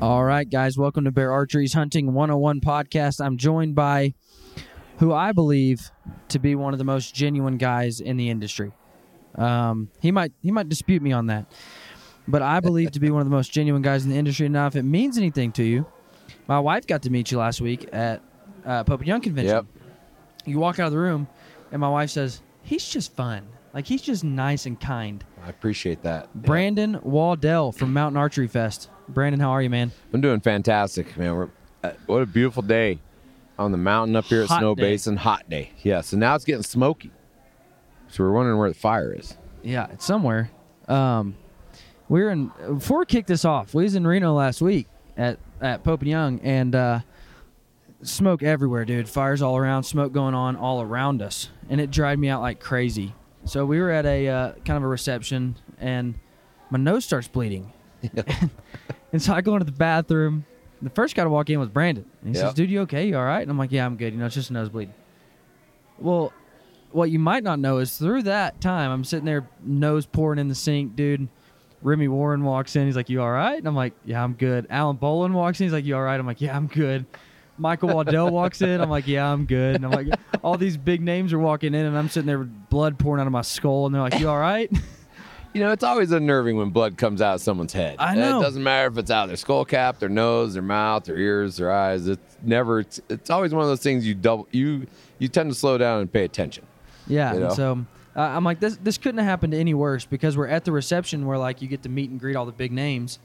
[0.00, 3.22] All right, guys, welcome to Bear Archery's Hunting 101 podcast.
[3.22, 4.14] I'm joined by
[4.96, 5.90] who I believe
[6.28, 8.72] to be one of the most genuine guys in the industry.
[9.34, 11.52] Um, he might he might dispute me on that,
[12.26, 14.48] but I believe to be one of the most genuine guys in the industry.
[14.48, 15.84] Now, if it means anything to you,
[16.48, 18.22] my wife got to meet you last week at
[18.64, 19.54] uh, Pope and Young convention.
[19.54, 19.66] Yep.
[20.46, 21.28] You walk out of the room,
[21.72, 23.46] and my wife says, "He's just fun.
[23.74, 26.34] Like he's just nice and kind." I appreciate that.
[26.34, 28.88] Brandon Waddell from Mountain Archery Fest.
[29.14, 29.92] Brandon, how are you, man?
[30.12, 31.34] I'm doing fantastic, man.
[31.34, 31.48] We're,
[31.82, 32.98] uh, what a beautiful day
[33.58, 34.82] on the mountain up here at Hot Snow day.
[34.82, 35.16] Basin.
[35.16, 35.72] Hot day.
[35.82, 36.00] Yeah.
[36.00, 37.10] So now it's getting smoky.
[38.08, 39.36] So we're wondering where the fire is.
[39.62, 40.50] Yeah, it's somewhere.
[40.88, 41.36] Um,
[42.08, 43.72] we were in before we kicked this off.
[43.72, 47.00] We was in Reno last week at at Pope and Young, and uh,
[48.02, 49.08] smoke everywhere, dude.
[49.08, 52.58] Fires all around, smoke going on all around us, and it dried me out like
[52.58, 53.14] crazy.
[53.44, 56.14] So we were at a uh, kind of a reception, and
[56.70, 57.72] my nose starts bleeding,
[59.12, 60.44] and so I go into the bathroom.
[60.82, 62.04] The first guy to walk in was Brandon.
[62.22, 63.06] And he says, "Dude, you okay?
[63.06, 64.12] You all right?" And I'm like, "Yeah, I'm good.
[64.12, 64.90] You know, it's just a nosebleed."
[65.98, 66.32] Well,
[66.92, 70.48] what you might not know is through that time, I'm sitting there, nose pouring in
[70.48, 71.28] the sink, dude.
[71.82, 72.86] Remy Warren walks in.
[72.86, 75.64] He's like, "You all right?" And I'm like, "Yeah, I'm good." Alan Bolin walks in.
[75.66, 77.06] He's like, "You all right?" I'm like, "Yeah, I'm good."
[77.58, 78.80] Michael Waddell walks in.
[78.80, 80.08] I'm like, "Yeah, I'm good." And I'm like,
[80.42, 83.26] all these big names are walking in, and I'm sitting there with blood pouring out
[83.26, 84.70] of my skull, and they're like, "You all right?"
[85.52, 87.96] You know, it's always unnerving when blood comes out of someone's head.
[87.98, 88.38] I know.
[88.38, 91.16] It doesn't matter if it's out of their skull cap, their nose, their mouth, their
[91.16, 92.06] ears, their eyes.
[92.06, 92.80] It's never.
[92.80, 94.46] It's, it's always one of those things you double.
[94.52, 94.86] You
[95.18, 96.64] you tend to slow down and pay attention.
[97.06, 97.30] Yeah.
[97.30, 97.54] You and know?
[97.54, 100.72] so uh, I'm like, this this couldn't have happened any worse because we're at the
[100.72, 103.18] reception where like you get to meet and greet all the big names.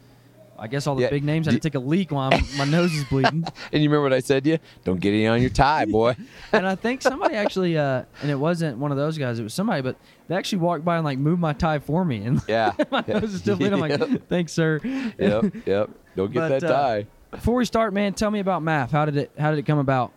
[0.58, 2.64] I guess all the Yeah, big names had to take a leak while I'm, my
[2.66, 3.44] nose is bleeding.
[3.74, 4.60] And you remember what I said to you?
[4.86, 6.16] Don't get any on your tie, boy.
[6.54, 9.38] and I think somebody actually, uh, and it wasn't one of those guys.
[9.40, 12.24] It was somebody, but they actually walked by and like moved my tie for me,
[12.24, 12.72] and Yeah.
[12.92, 13.82] my nose is still bleeding.
[13.84, 14.00] I'm Yep.
[14.00, 14.80] like, thanks, sir.
[14.84, 15.54] yep.
[15.66, 15.90] Yep.
[16.16, 17.08] Don't get But, that uh, tie.
[17.32, 18.92] Before we start, man, tell me about MAF.
[18.92, 20.14] How did it How did it come about?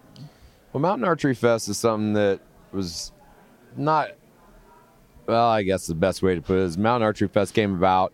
[0.72, 2.38] Well, Mountain Archery Fest is something that
[2.72, 3.10] was
[3.76, 4.10] not.
[5.26, 8.12] Well, I guess the best way to put it is Mountain Archery Fest came about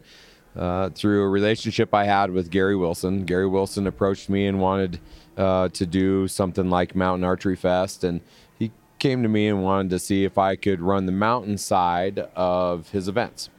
[0.57, 3.25] uh, through a relationship I had with Gary Wilson.
[3.25, 5.01] Gary Wilson approached me and wanted
[5.37, 8.21] uh, to do something like Mountain Archery Fest, and
[8.59, 12.21] he came to me and wanted to see if I could run the mountain side
[12.37, 13.51] of his events.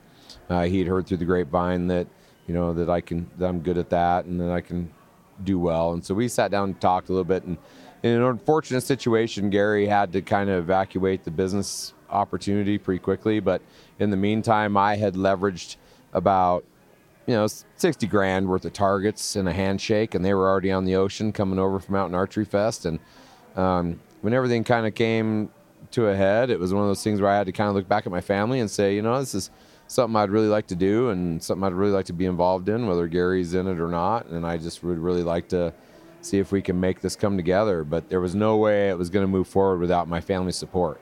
[0.49, 2.07] Uh, he had heard through the grapevine that
[2.47, 4.91] you know that I can that I'm good at that and that I can
[5.43, 5.93] do well.
[5.93, 7.43] And so we sat down and talked a little bit.
[7.43, 7.57] And
[8.03, 13.39] in an unfortunate situation, Gary had to kind of evacuate the business opportunity pretty quickly.
[13.39, 13.61] But
[13.99, 15.77] in the meantime, I had leveraged
[16.13, 16.63] about
[17.27, 20.85] you know 60 grand worth of targets and a handshake, and they were already on
[20.85, 22.85] the ocean coming over from Mountain Archery Fest.
[22.85, 22.99] And
[23.55, 25.49] um, when everything kind of came
[25.91, 27.75] to a head, it was one of those things where I had to kind of
[27.75, 29.49] look back at my family and say, you know, this is
[29.87, 32.87] something I'd really like to do and something I'd really like to be involved in,
[32.87, 34.27] whether Gary's in it or not.
[34.27, 35.73] And I just would really like to
[36.21, 37.83] see if we can make this come together.
[37.83, 40.99] But there was no way it was going to move forward without my family support.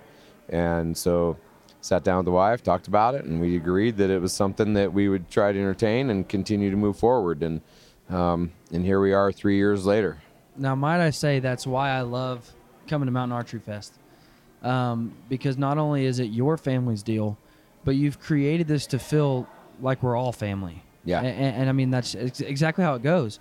[0.50, 1.38] And so
[1.84, 4.74] sat down with the wife, talked about it, and we agreed that it was something
[4.74, 7.44] that we would try to entertain and continue to move forward.
[7.44, 7.62] And
[8.10, 10.22] um, and here we are, three years later.
[10.58, 12.50] Now, might I say that's why I love
[12.88, 13.94] coming to Mountain Archery Fest,
[14.62, 17.38] um, because not only is it your family's deal,
[17.86, 19.48] but you've created this to feel
[19.82, 20.84] like we're all family.
[21.06, 21.22] Yeah.
[21.22, 23.40] A- a- and, I mean that's ex- exactly how it goes.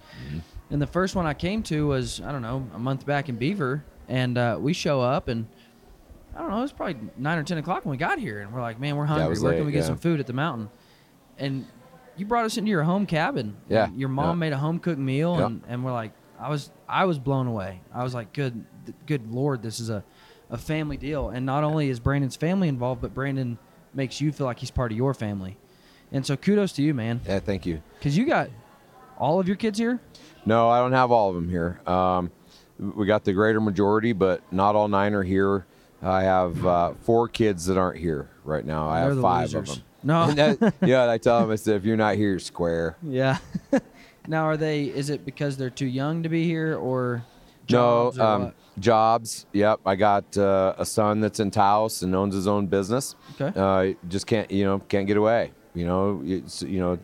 [0.70, 3.36] And the first one I came to was I don't know a month back in
[3.36, 5.46] Beaver, and uh, we show up and
[6.34, 8.52] I don't know it was probably nine or ten o'clock when we got here, and
[8.52, 9.26] we're like, man, we're hungry.
[9.26, 9.84] Where can late, we get yeah.
[9.86, 10.70] some food at the mountain?
[11.38, 11.66] And
[12.16, 13.56] you brought us into your home cabin.
[13.68, 14.40] Yeah, Your mom yeah.
[14.40, 15.46] made a home cooked meal, Yeah.
[15.46, 17.80] and, and we're like, I was I was blown away.
[17.94, 18.64] I was like, good
[19.06, 20.02] good lord, this is a
[20.50, 21.28] a family deal.
[21.30, 23.58] And not only is Brandon's family involved, but Brandon
[23.94, 25.56] makes you feel like he's part of your family.
[26.10, 27.80] And so kudos to you, man, Yeah, thank you.
[27.98, 28.50] because you got
[29.18, 30.00] all of your kids here?
[30.44, 31.80] No, I don't have all of them here.
[31.86, 32.30] Um,
[32.78, 35.64] we got the greater majority, but not all nine are here.
[36.02, 38.88] I have uh, four kids that aren't here right now.
[38.88, 39.70] I They're have the five losers.
[39.70, 39.84] of them.
[40.02, 40.30] No.
[40.32, 42.96] That- yeah, I tell them, I said, if you're not here, you're square.
[43.02, 43.38] Yeah.
[44.26, 44.84] now, are they?
[44.84, 47.24] Is it because they're too young to be here, or
[47.70, 49.46] No, jobs, or um, jobs.
[49.52, 53.14] Yep, I got uh, a son that's in Taos and owns his own business.
[53.40, 53.58] Okay.
[53.58, 55.52] Uh, just can't, you know, can't get away.
[55.74, 56.98] You know, you know,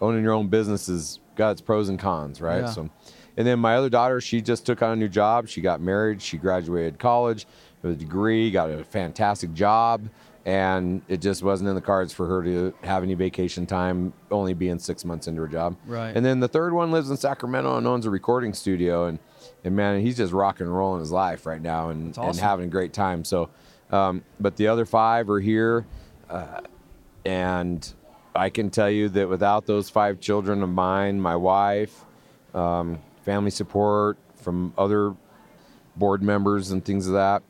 [0.00, 2.62] owning your own business is got its pros and cons, right?
[2.62, 2.66] Yeah.
[2.66, 2.90] So,
[3.36, 5.48] and then my other daughter, she just took on a new job.
[5.48, 6.20] She got married.
[6.20, 7.46] She graduated college
[7.82, 10.08] with a degree, got a fantastic job,
[10.44, 14.54] and it just wasn't in the cards for her to have any vacation time, only
[14.54, 15.76] being six months into her job.
[15.86, 16.14] Right.
[16.14, 19.18] And then the third one lives in Sacramento and owns a recording studio, and
[19.64, 22.66] and man, he's just rock and rolling his life right now and, That's and having
[22.66, 23.24] a great time.
[23.24, 23.50] So,
[23.90, 25.84] um, but the other five are here,
[26.28, 26.60] uh,
[27.24, 27.92] and
[28.34, 32.04] I can tell you that without those five children of mine, my wife,
[32.54, 35.14] um, family support from other
[35.96, 37.42] board members and things of that,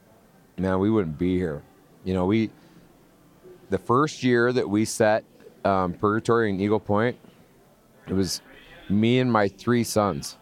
[0.60, 1.62] man, we wouldn't be here.
[2.04, 2.50] You know, we
[3.70, 5.24] the first year that we set
[5.64, 7.16] um, Purgatory in Eagle Point,
[8.06, 8.40] it was
[8.88, 10.36] me and my three sons,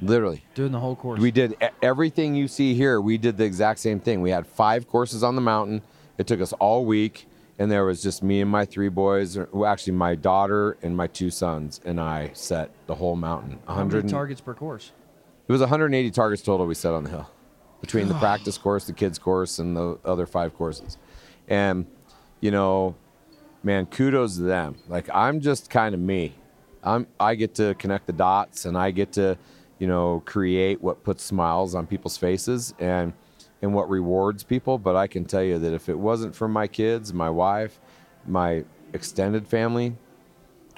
[0.00, 0.44] literally.
[0.54, 1.20] doing the whole course?
[1.20, 3.00] We did everything you see here.
[3.00, 4.20] We did the exact same thing.
[4.20, 5.82] We had five courses on the mountain.
[6.18, 7.26] It took us all week,
[7.58, 9.36] and there was just me and my three boys.
[9.36, 13.58] or- Well, actually, my daughter and my two sons, and I set the whole mountain.
[13.66, 14.92] How 100 many targets per course?
[15.48, 17.28] it was 180 targets total we set on the hill
[17.80, 20.96] between the practice course, the kids course, and the other five courses.
[21.48, 21.86] And,
[22.40, 22.94] you know,
[23.62, 24.76] man, kudos to them.
[24.88, 26.34] Like I'm just kind of me.
[26.82, 29.36] I'm I get to connect the dots and I get to,
[29.78, 33.12] you know, create what puts smiles on people's faces and
[33.62, 34.78] and what rewards people.
[34.78, 37.80] But I can tell you that if it wasn't for my kids, my wife,
[38.26, 39.96] my extended family,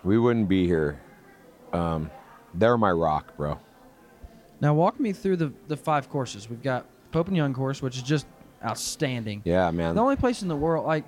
[0.05, 1.01] we wouldn't be here.
[1.73, 2.11] Um,
[2.55, 3.59] they're my rock, bro.
[4.61, 6.49] Now, walk me through the the five courses.
[6.49, 8.27] We've got Pope and Young course, which is just
[8.65, 9.43] outstanding.
[9.45, 9.95] Yeah, man.
[9.95, 11.05] The only place in the world, like,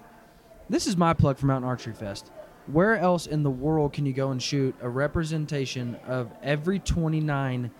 [0.68, 2.30] this is my plug for Mountain Archery Fest.
[2.66, 7.70] Where else in the world can you go and shoot a representation of every 29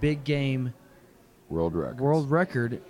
[0.00, 0.72] big game
[1.48, 2.00] World record.
[2.00, 2.80] world record?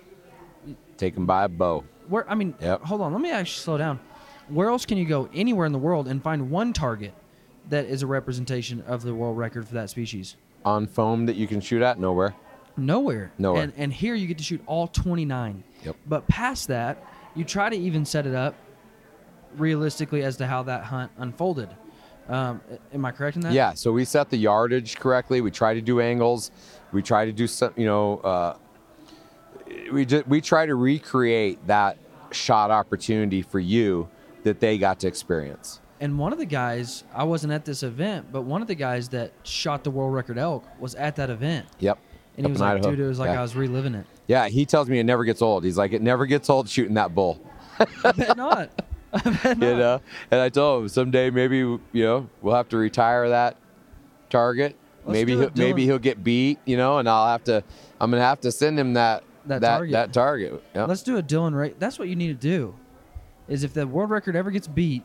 [0.97, 1.83] Taken by a bow.
[2.07, 2.81] Where I mean, Yep.
[2.83, 3.99] hold on, let me actually slow down.
[4.47, 7.13] Where else can you go anywhere in the world and find one target
[7.69, 10.35] that is a representation of the world record for that species?
[10.65, 11.99] On foam that you can shoot at?
[11.99, 12.33] Nowhere.
[12.77, 13.31] Nowhere.
[13.37, 13.63] Nowhere.
[13.63, 15.63] And, and here you get to shoot all 29.
[15.83, 15.95] Yep.
[16.07, 17.03] But past that,
[17.35, 18.55] you try to even set it up
[19.57, 21.69] realistically as to how that hunt unfolded.
[22.27, 22.61] Um,
[22.93, 23.53] am I correct in that?
[23.53, 25.41] Yeah, so we set the yardage correctly.
[25.41, 26.51] We try to do angles.
[26.91, 28.57] We try to do some, you know, uh,
[29.91, 31.97] we just, we try to recreate that
[32.31, 34.09] shot opportunity for you
[34.43, 35.79] that they got to experience.
[35.99, 39.09] And one of the guys, I wasn't at this event, but one of the guys
[39.09, 41.67] that shot the world record elk was at that event.
[41.79, 41.97] Yep.
[42.37, 42.91] And he was like, Idaho.
[42.91, 43.39] dude, it was like yeah.
[43.39, 44.05] I was reliving it.
[44.27, 45.63] Yeah, he tells me it never gets old.
[45.63, 47.39] He's like, it never gets old shooting that bull.
[48.03, 48.69] I bet not.
[49.13, 49.67] I bet not.
[49.67, 50.01] you know.
[50.31, 53.57] And I told him someday maybe you know we'll have to retire that
[54.29, 54.75] target.
[55.05, 57.63] Let's maybe he'll, maybe he'll get beat, you know, and I'll have to.
[57.99, 59.91] I'm gonna have to send him that That that target.
[59.91, 60.63] that target.
[60.73, 61.73] Let's do a Dylan Ray.
[61.77, 62.73] That's what you need to do.
[63.47, 65.03] Is if the world record ever gets beat,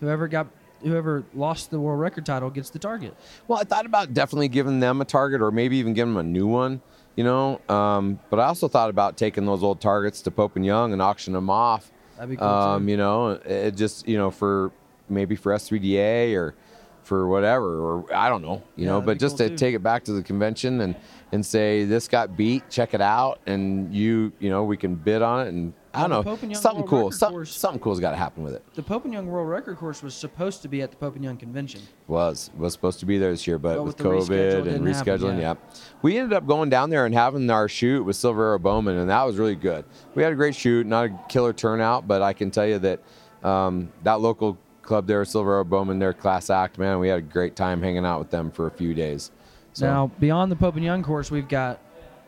[0.00, 0.48] whoever got
[0.82, 3.14] whoever lost the world record title gets the target.
[3.48, 6.28] Well, I thought about definitely giving them a target, or maybe even giving them a
[6.28, 6.80] new one,
[7.16, 7.60] you know.
[7.68, 11.00] Um, but I also thought about taking those old targets to Pope and Young and
[11.02, 11.90] auction them off.
[12.16, 14.72] That'd be cool Um, you know, it just you know for
[15.08, 16.54] maybe for S3DA or
[17.02, 19.00] for whatever, or I don't know, you Yeah, know.
[19.00, 19.56] But just cool to too.
[19.56, 20.94] take it back to the convention and
[21.32, 25.22] and say this got beat, check it out, and you you know we can bid
[25.22, 27.80] on it, and I don't know Pope and Young something World cool, something course- something
[27.80, 28.62] cool's got to happen with it.
[28.74, 31.24] The Pope and Young world record course was supposed to be at the Pope and
[31.24, 31.80] Young convention.
[32.06, 34.74] was was supposed to be there this year, but, But with, with the reschedule, COVID
[34.74, 35.54] and happen, rescheduling, yeah.
[36.02, 39.10] We ended up going down there and having our shoot with Silver Arrow Bowman, and
[39.10, 39.84] that was really good.
[40.14, 43.00] We had a great shoot, not a killer turnout, but I can tell you that
[43.42, 47.22] um, that local club there, Silver Arrow Bowman, their class act, man, we had a
[47.22, 49.30] great time hanging out with them for a few days.
[49.72, 51.80] So Now, beyond the Pope and Young course, we've got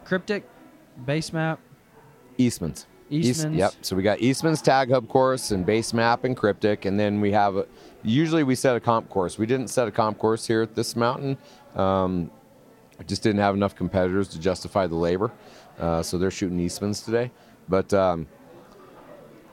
[0.05, 0.43] Kryptek,
[1.07, 1.61] Base Map,
[2.39, 2.87] Eastman's.
[3.13, 3.73] East- yep.
[3.83, 7.33] So we got Eastman's tag hub course and base map and Kryptek, and then we
[7.33, 7.67] have a,
[8.03, 9.39] usually we set a comp course.
[9.39, 11.37] We didn't set a comp course here at this mountain.
[11.77, 12.31] Um,
[12.99, 15.31] I just didn't have enough competitors to justify the labor,
[15.79, 17.31] uh, so they're shooting Eastman's today.
[17.69, 18.27] But um,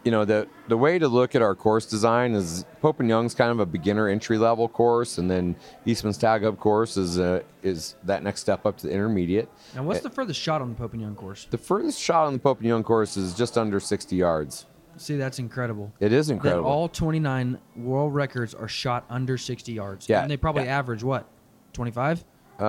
[0.04, 3.36] you know the the way to look at our course design is Pope and Young's
[3.36, 7.42] kind of a beginner entry level course, and then Eastman's tag hub course is uh,
[7.64, 9.50] is that next step up to the intermediate.
[9.76, 11.48] And what's the furthest shot on the Pope and Young course?
[11.50, 14.66] The furthest shot on the Pope and Young course is just under 60 yards.
[14.98, 15.94] See, that's incredible.
[16.02, 16.70] It is That incredible.
[16.70, 20.10] all 29 world records are shot under 60 yards.
[20.10, 20.78] Yeah, And they probably yeah.
[20.78, 21.26] average what?
[21.72, 22.26] 25?
[22.60, 22.66] Uh,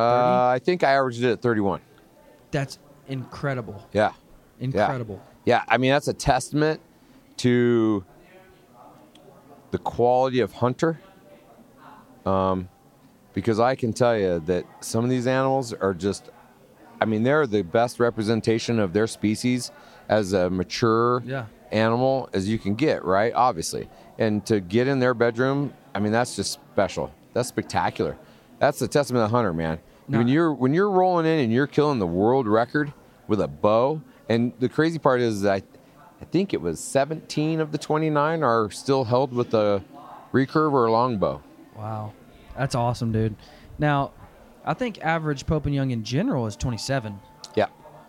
[0.46, 1.80] I think I averaged it at 31.
[2.52, 3.84] That's incredible.
[3.92, 4.12] Yeah.
[4.60, 5.20] Incredible.
[5.44, 6.80] Yeah, I mean that's a testament
[7.40, 8.04] to
[9.70, 11.00] the quality of hunter.
[12.26, 12.68] Um,
[13.32, 16.28] because I can tell you that some of these animals are just,
[17.00, 19.70] I mean, they're the best representation of their species
[20.08, 21.46] as a mature Yeah.
[21.72, 23.32] animal as you can get, right?
[23.34, 27.10] Obviously, and to get in their bedroom, I mean, that's just special.
[27.32, 28.16] That's spectacular.
[28.58, 29.78] That's the testament of the hunter, man.
[30.08, 32.92] When you're when you're rolling in and you're killing the world record
[33.28, 35.69] with a bow, and the crazy part is that I,
[36.20, 39.82] I think it was 17 of the 29 are still held with a
[40.32, 41.42] recurve or a longbow.
[41.76, 42.12] Wow.
[42.56, 43.36] That's awesome, dude.
[43.78, 44.12] Now,
[44.64, 47.18] I think average Pope and Young in general is 27.
[47.54, 47.66] Yeah,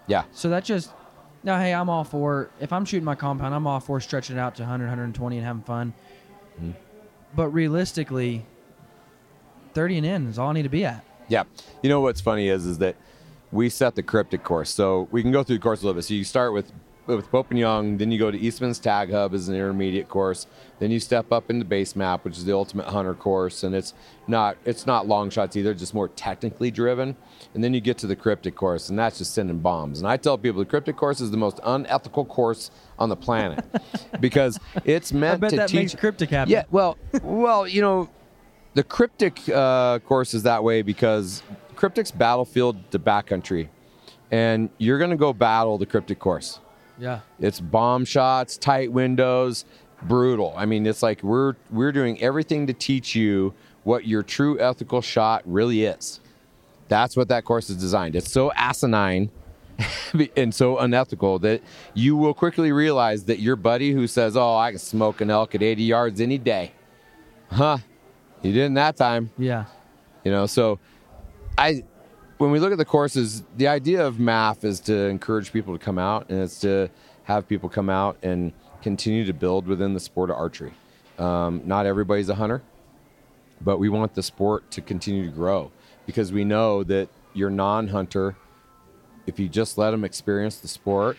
[0.08, 0.91] yeah, So that just
[1.44, 4.39] now, hey, I'm all for if I'm shooting my compound, I'm all for stretching it
[4.39, 5.94] out to 100, 120 and having fun.
[6.58, 6.72] Mm-hmm.
[7.36, 8.46] But realistically,
[9.74, 11.06] 30 and in is all I need to be at.
[11.30, 11.44] yeah.
[11.82, 12.98] You know what's funny is is that
[13.51, 16.03] we set the Kryptek course, so we can go through the course a little bit.
[16.03, 16.72] So you start with
[17.15, 20.48] with Pope and Young, then you go to Eastman's Tag Hub as an intermediate course.
[20.80, 23.94] Then you step up into Base Map, which is the ultimate hunter course, and it's
[24.27, 27.15] not it's not long shots either, just more technically driven.
[27.53, 30.00] And then you get to the Kryptek course, and that's just sending bombs.
[30.00, 33.63] And I tell people the Kryptek course is the most unethical course on the planet
[34.20, 35.94] because it's I meant bet to that teach.
[35.94, 36.51] makes Kryptek happen.
[36.51, 38.10] Yeah, well, well, you know,
[38.74, 41.44] the Kryptek uh, course is that way because
[41.75, 43.70] Kryptek's battlefield to backcountry,
[44.32, 46.60] and you're going to go battle the Kryptek course.
[47.01, 47.22] Yeah.
[47.39, 49.65] It's bomb shots, tight windows,
[50.03, 50.53] brutal.
[50.55, 53.53] I mean, it's like we're we're doing everything to teach you
[53.84, 56.20] what your true ethical shot really is.
[56.88, 58.15] That's what that course is designed.
[58.15, 59.31] It's so asinine
[60.38, 61.62] and so unethical that
[61.96, 65.55] you will quickly realize that your buddy who says, "Oh, I can smoke an elk
[65.55, 66.72] at 80 yards any day,"
[67.50, 67.79] huh?
[68.43, 69.31] You didn't that time.
[69.39, 69.65] Yeah.
[70.24, 70.77] You know, so
[71.58, 71.84] I
[72.41, 75.86] when we look at the courses, the idea of MAF is to encourage people to
[75.86, 76.89] come out and it's to
[77.25, 80.74] have people come out and continue to build within the sport of archery.
[81.19, 82.63] Um, not everybody's a hunter,
[83.63, 85.71] but we want the sport to continue to grow
[86.07, 88.36] because we know that your non-hunter,
[89.27, 91.17] if you just let them experience the sport,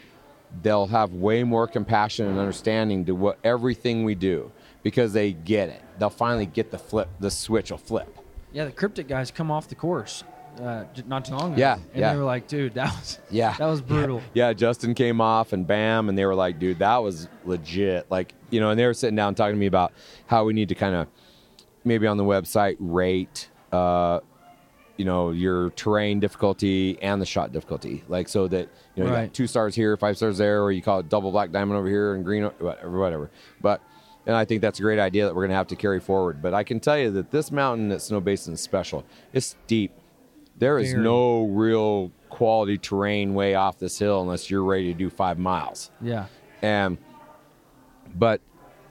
[0.60, 4.50] they'll have way more compassion and understanding to what everything we do
[4.82, 5.84] because they get it.
[6.00, 8.18] They'll finally get the flip, the switch will flip.
[8.52, 10.24] Yeah, the Kryptek guys come off the course
[10.60, 11.60] uh, not too long ago.
[11.60, 12.12] Yeah, And yeah.
[12.12, 13.54] they were like, dude, that was Yeah.
[13.58, 14.20] that was brutal.
[14.34, 18.10] Yeah, Justin came off and bam, and they were like, dude, that was legit.
[18.10, 19.92] Like, you know, and they were sitting down talking to me about
[20.26, 21.08] how we need to kind of
[21.84, 24.20] maybe on the website rate, uh,
[24.96, 28.04] you know, your terrain difficulty and the shot difficulty.
[28.08, 30.82] Like, so that, you know, you got two stars here, five stars there, or you
[30.82, 33.30] call it double black diamond over here and green, whatever, whatever.
[33.60, 33.80] But,
[34.26, 36.40] and I think that's a great idea that we're going to have to carry forward.
[36.42, 39.04] But I can tell you that this mountain at Snow Basin is special.
[39.32, 39.92] It's steep.
[40.58, 41.02] There is Very.
[41.02, 45.90] no real quality terrain way off this hill unless you're ready to do five miles.
[46.00, 46.26] Yeah.
[46.62, 46.98] And
[48.14, 48.40] but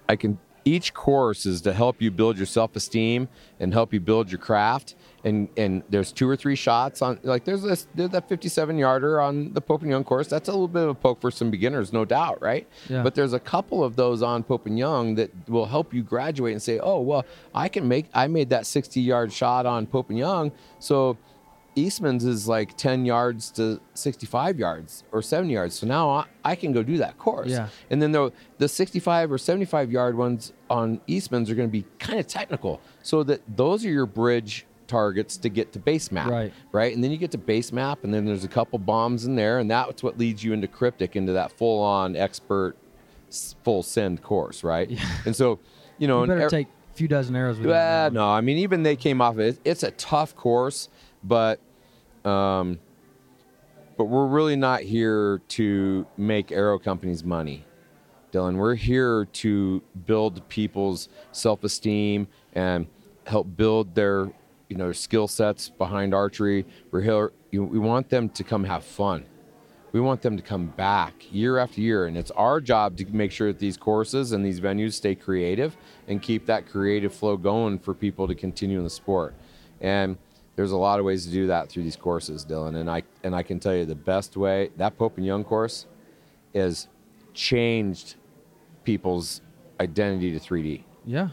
[0.08, 3.27] I can each course is to help you build your self-esteem
[3.60, 4.96] and help you build your craft.
[5.24, 9.22] And and there's two or three shots on like there's this there's that 57 yarder
[9.22, 10.27] on the Pope and Young course.
[10.27, 12.68] That's a little bit of a poke for some beginners, no doubt, right?
[12.89, 13.03] Yeah.
[13.03, 16.53] But there's a couple of those on Pope and Young that will help you graduate
[16.53, 20.10] and say, oh well, I can make I made that 60 yard shot on Pope
[20.10, 21.18] and Young, so
[21.75, 25.79] Eastman's is like 10 yards to 65 yards or 70 yards.
[25.79, 27.49] So now I, I can go do that course.
[27.49, 27.69] Yeah.
[27.89, 31.85] And then the, the 65 or 75 yard ones on Eastman's are going to be
[31.99, 32.81] kind of technical.
[33.03, 36.29] So that those are your bridge targets to get to base map.
[36.29, 36.53] Right.
[36.73, 36.93] Right.
[36.93, 39.59] And then you get to base map, and then there's a couple bombs in there.
[39.59, 42.75] And that's what leads you into Kryptek, into that full on expert
[43.63, 44.63] full send course.
[44.63, 44.89] Right.
[44.89, 45.05] Yeah.
[45.25, 45.59] And so,
[45.97, 47.71] you know, You better er- take a few dozen arrows with you.
[47.71, 49.59] no, I mean even they came off of it.
[49.63, 50.89] It's a tough course,
[51.23, 51.59] but
[52.25, 52.79] um,
[53.97, 57.65] but we're really not here to make arrow companies money,
[58.31, 58.55] Dylan.
[58.55, 62.87] We're here to build people's self-esteem and
[63.25, 64.31] help build their
[64.69, 66.65] you know skill sets behind archery.
[66.91, 67.31] We're here.
[67.51, 69.25] We want them to come have fun.
[69.91, 73.31] We want them to come back year after year, and it's our job to make
[73.31, 75.75] sure that these courses and these venues stay creative
[76.07, 79.35] and keep that creative flow going for people to continue in the sport.
[79.81, 80.17] And
[80.55, 82.75] there's a lot of ways to do that through these courses, Dylan.
[82.75, 85.86] And I and I can tell you the best way that Pope and Young course
[86.53, 86.88] is
[87.34, 88.15] changed
[88.84, 89.41] people's
[89.79, 90.84] identity to 3D.
[91.05, 91.29] Yeah.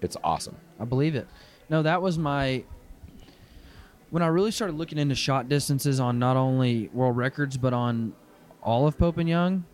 [0.00, 0.56] It's awesome.
[0.78, 1.26] I believe it.
[1.70, 2.64] No, that was my
[4.10, 8.14] when I really started looking into shot distances on not only world records but on
[8.62, 9.64] all of Pope and Young.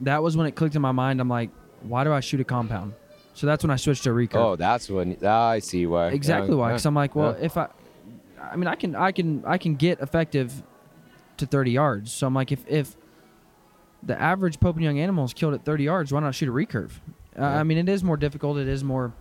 [0.00, 1.20] That was when it clicked in my mind.
[1.20, 1.50] I'm like,
[1.82, 2.94] why do I shoot a compound?
[3.34, 4.34] So that's when I switched to recurve.
[4.36, 6.08] Oh, that's when ah, I see why.
[6.08, 6.66] exactly Yeah, why.
[6.68, 7.44] yeah, Because I'm like, well, yeah.
[7.46, 7.68] if I
[8.50, 10.62] I mean, I can I can I can get effective
[11.36, 12.12] to 30 yards.
[12.12, 12.96] So I'm like, if if
[14.02, 16.52] the average Pope and Young animal is killed at 30 yards, why not shoot a
[16.52, 16.90] recurve?
[17.38, 17.60] Uh, Yeah.
[17.60, 18.58] I mean, it is more difficult.
[18.58, 19.12] It is more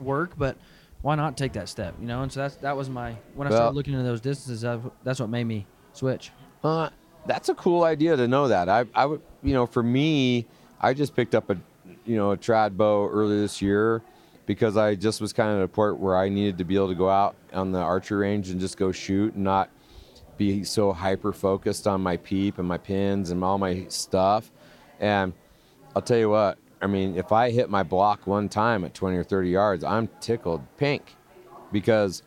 [0.00, 0.56] work, but
[1.00, 1.94] why not take that step?
[2.00, 2.22] You know.
[2.22, 4.60] And so that's that was my when I Well- started looking into those distances.
[4.62, 6.30] That, that's what made me switch.
[6.62, 6.90] Uh,
[7.26, 8.68] that's a cool idea to know that.
[8.68, 10.46] I, I would, you know, for me,
[10.80, 11.56] I just picked up a,
[12.04, 14.02] you know, a trad bow earlier this year
[14.52, 16.88] because I just was kind of at a point where I needed to be able
[16.88, 19.70] to go out on the archery range and just go shoot and not
[20.36, 24.52] be so hyper focused on my peep and my pins and all my stuff.
[25.00, 25.32] And
[25.96, 29.16] I'll tell you what, I mean, if I hit my block one time at 20
[29.16, 31.16] or 30 yards, I'm tickled pink
[31.72, 32.22] because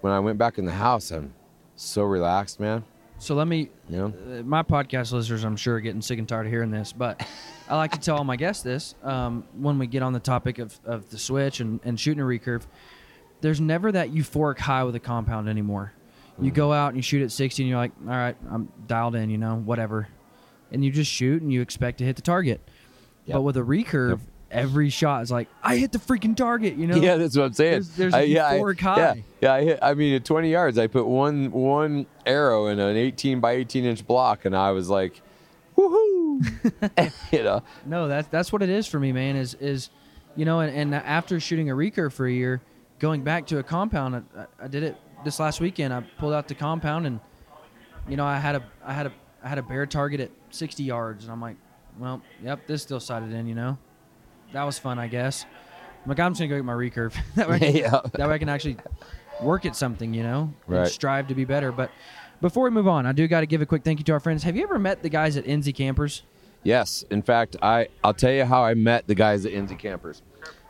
[0.00, 1.34] when I went back in the house, I'm
[1.74, 2.82] so relaxed, man.
[3.18, 4.06] So let me You know?
[4.38, 7.26] uh, my podcast listeners, I'm sure, are getting sick and tired of hearing this, but
[7.68, 10.58] I like to tell all my guests this um, when we get on the topic
[10.58, 12.62] of, of the switch and, and shooting a recurve.
[13.40, 15.92] There's never that euphoric high with a compound anymore.
[16.38, 19.14] You go out and you shoot at 60, and you're like, all right, I'm dialed
[19.14, 20.06] in, you know, whatever.
[20.70, 22.60] And you just shoot and you expect to hit the target.
[23.24, 23.34] Yep.
[23.36, 24.20] But with a recurve, Yep.
[24.50, 26.96] Every shot is like, I hit the freaking target, you know?
[27.00, 27.70] Yeah, that's what I'm saying.
[27.72, 28.56] There's- there's I, yeah, I-
[28.98, 29.52] yeah, yeah.
[29.52, 29.78] I hit.
[29.82, 33.84] I mean, at 20 yards, I put one one arrow in an 18 by 18
[33.84, 35.20] inch block, and I was like,
[35.76, 36.42] woohoo!
[37.32, 39.36] you know, No, that's that's what it is for me, man.
[39.36, 39.90] Is is,
[40.36, 42.60] you know, and, and after shooting a recurve for a year,
[42.98, 45.92] going back to a compound, I, I did it this last weekend.
[45.94, 47.20] I pulled out the compound, and
[48.08, 49.12] you know, I had a I had a
[49.42, 51.56] I had a bear target at 60 yards, and I'm like,
[51.98, 53.78] well, yep, this still sighted in, you know.
[54.52, 55.44] That was fun, I guess.
[56.04, 57.14] I'm like, I'm just gonna go get my recurve.
[57.34, 58.00] that, way I can, Yeah.
[58.14, 58.76] that way I can actually
[59.42, 60.88] work at something, you know, and Right.
[60.88, 61.72] strive to be better.
[61.72, 61.90] But
[62.40, 64.20] before we move on, I do got to give a quick thank you to our
[64.20, 64.42] friends.
[64.44, 66.22] Have you ever met the guys at Enzy Campers?
[66.62, 70.22] Yes, in fact, I I'll tell you how I met the guys at Enzy Campers.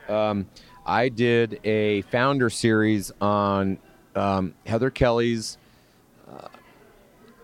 [0.09, 0.47] Um,
[0.85, 3.79] I did a founder series on
[4.15, 5.59] um, Heather Kelly's
[6.31, 6.49] uh,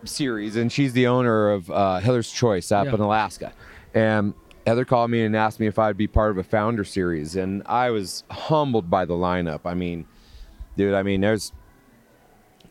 [0.05, 2.95] series, and she's the owner of uh, Heather's Choice up Yeah.
[2.95, 3.53] in Alaska.
[3.95, 4.35] And
[4.67, 7.63] Heather called me and asked me if I'd be part of a founder series, and
[7.67, 9.61] I was humbled by the lineup.
[9.65, 10.07] I mean,
[10.77, 11.53] dude, I mean, there's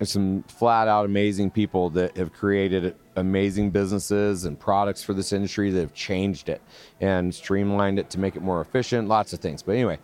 [0.01, 5.31] there's some flat out amazing people that have created amazing businesses and products for this
[5.31, 6.59] industry that have changed it
[6.99, 9.99] and streamlined it to make it more efficient lots of things but anyway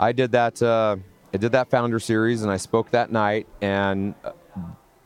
[0.00, 0.96] i did that uh,
[1.32, 4.16] i did that founder series and i spoke that night and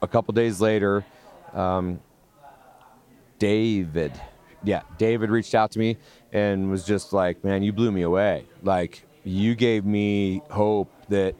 [0.00, 1.04] a couple days later
[1.52, 2.00] um,
[3.38, 4.18] david
[4.64, 5.98] yeah david reached out to me
[6.32, 11.34] and was just like man you blew me away like you gave me hope that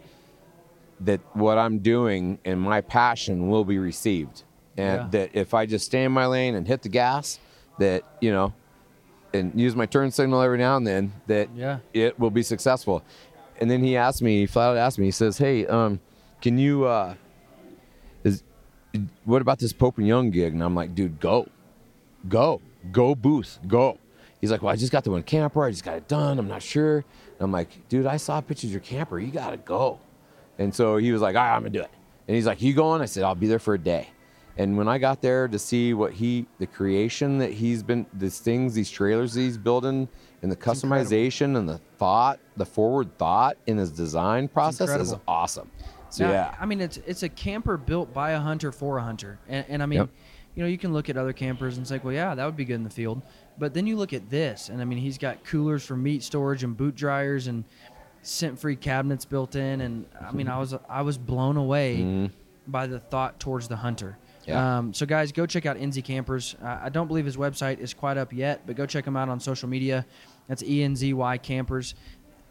[1.01, 4.43] that what I'm doing and my passion will be received,
[4.77, 5.09] and Yeah.
[5.13, 7.39] that if I just stay in my lane and hit the gas,
[7.79, 8.53] that you know,
[9.33, 11.79] and use my turn signal every now and then, that Yeah.
[11.95, 13.03] it will be successful.
[13.59, 16.01] And then he asked me, he flat out asked me, he says, "Hey, um,
[16.43, 17.15] can you, uh,
[18.23, 18.43] is,
[19.25, 21.49] what about this Pope and Young gig?" And I'm like, "Dude, go,
[22.29, 22.61] go,
[22.93, 23.97] go booth, go."
[24.41, 25.65] He's like, "Well, I just got the one camper.
[25.65, 26.39] I just got it done.
[26.39, 27.05] I'm not sure." And
[27.41, 29.19] I'm like, "Dude, I saw pictures of your camper.
[29.21, 29.99] You gotta go."
[30.59, 31.91] And so he was like, All right, I'm gonna do it.
[32.29, 33.01] And he's like, You going?
[33.01, 34.09] I said, I'll be there for a day.
[34.59, 38.41] And when I got there to see what he, the creation that he's been, these
[38.41, 40.07] things, these trailers he's building,
[40.43, 45.71] and the customization and the thought, the forward thought in his design process is awesome.
[46.11, 49.03] So Now, yeah, I mean, it's it's a camper built by a hunter for a
[49.03, 50.09] hunter, and, and I mean, Yep.
[50.57, 52.65] you know, you can look at other campers and say, well, yeah, that would be
[52.67, 53.23] good in the field,
[53.61, 56.65] but then you look at this, and I mean, he's got coolers for meat storage
[56.65, 57.65] and boot dryers and
[58.23, 62.31] scent-free cabinets built in, and I mean, I was I was blown away
[62.67, 64.19] by the thought towards the hunter.
[64.47, 64.79] Yeah.
[64.79, 66.57] Um, so guys, go check out Enzy Campers.
[66.63, 69.29] Uh, I don't believe his website is quite up yet, but go check him out
[69.29, 70.07] on social media.
[70.49, 71.95] That's E N Z Y Campers.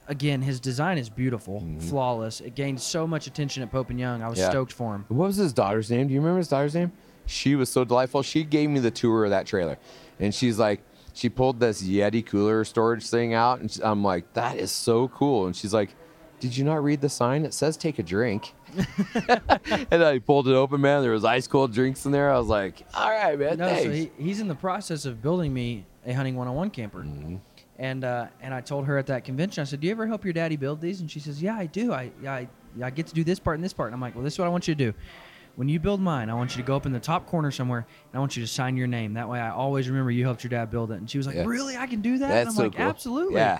[0.07, 2.41] Again, his design is beautiful, flawless.
[2.41, 4.23] It gained so much attention at Pope and Young.
[4.23, 4.49] I was Yeah.
[4.49, 5.05] stoked for him.
[5.09, 6.07] What was his daughter's name?
[6.07, 6.91] Do you remember his daughter's name?
[7.27, 8.23] She was so delightful.
[8.23, 9.77] She gave me the tour of that trailer,
[10.19, 10.81] and she's like,
[11.13, 15.07] she pulled this Yeti cooler storage thing out, and she- I'm like, that is so
[15.09, 15.45] cool.
[15.45, 15.95] And she's like,
[16.39, 17.45] did you not read the sign?
[17.45, 18.53] It says take a drink.
[19.91, 21.01] and I pulled it open, man.
[21.01, 22.31] There was ice cold drinks in there.
[22.31, 23.57] I was like, all right, man.
[23.57, 26.99] No, so he, he's in the process of building me a hunting 101 camper.
[26.99, 27.37] Mm-hmm.
[27.77, 30.25] And uh, and I told her at that convention, I said, "Do you ever help
[30.25, 31.93] your daddy build these?" And she says, "Yeah, I do.
[31.93, 32.49] I I,
[32.83, 34.39] I get to do this part and this part." And I'm like, "Well, this is
[34.39, 34.93] what I want you to do.
[35.59, 37.79] When you build mine, I want you to go up in the top corner somewhere,
[37.79, 39.15] and I want you to sign your name.
[39.15, 41.35] That way, I always remember you helped your dad build it." And she was like,
[41.35, 41.43] Yeah.
[41.45, 41.75] "Really?
[41.75, 42.85] I can do that?" That's and I'm so like, cool.
[42.85, 43.59] "Absolutely." Yeah.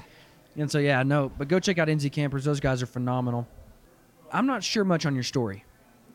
[0.55, 2.45] And so yeah, no, but go check out Enzy Campers.
[2.45, 3.49] Those guys are phenomenal.
[4.31, 5.65] I'm not sure much on your story,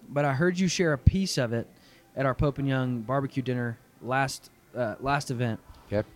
[0.08, 1.68] but I heard you share a piece of it
[2.16, 6.06] at our Pope and Young barbecue dinner last uh, last event, Yep.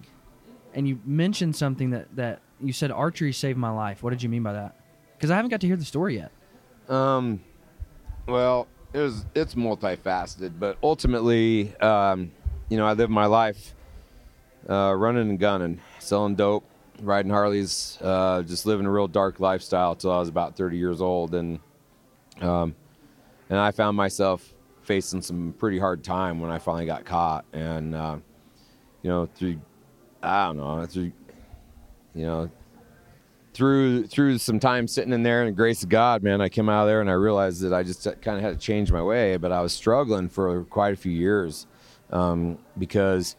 [0.72, 4.02] and you mentioned something that that you said archery saved my life.
[4.02, 4.81] What did you mean by that?
[5.18, 6.33] Because I haven't got to hear the story yet.
[6.88, 7.40] Um,
[8.26, 12.33] well, it was it's multifaceted, but ultimately, um,
[12.68, 13.74] you know, I lived my life
[14.68, 16.64] uh, running and gunning, selling dope,
[17.03, 21.01] riding Harleys, uh, just living a real dark lifestyle till I was about 30 years
[21.01, 21.61] old, and
[22.40, 22.74] um,
[23.51, 27.94] and I found myself facing some pretty hard time when I finally got caught, and
[27.94, 28.16] uh,
[29.03, 29.61] you know, through
[30.22, 31.12] I don't know, through
[32.14, 32.51] you know,
[33.55, 36.69] through through some time sitting in there and the grace of God, man, I came
[36.69, 39.03] out of there and I realized that I just kind of had to change my
[39.03, 39.37] way.
[39.37, 41.67] But I was struggling for quite a few years
[42.11, 43.37] um, because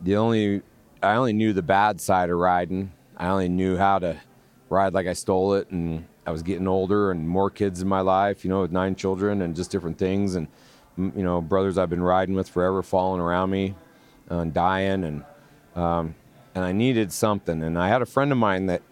[0.00, 0.62] the only
[1.02, 2.92] I only knew the bad side of riding.
[3.16, 4.20] I only knew how to
[4.68, 8.00] ride like I stole it, and I was getting older and more kids in my
[8.00, 8.44] life.
[8.44, 10.48] You know, with nine children and just different things, and
[10.96, 13.74] you know, brothers I've been riding with forever falling around me
[14.30, 15.24] uh, and dying, and
[15.74, 16.14] um,
[16.54, 17.62] and I needed something.
[17.62, 18.82] And I had a friend of mine that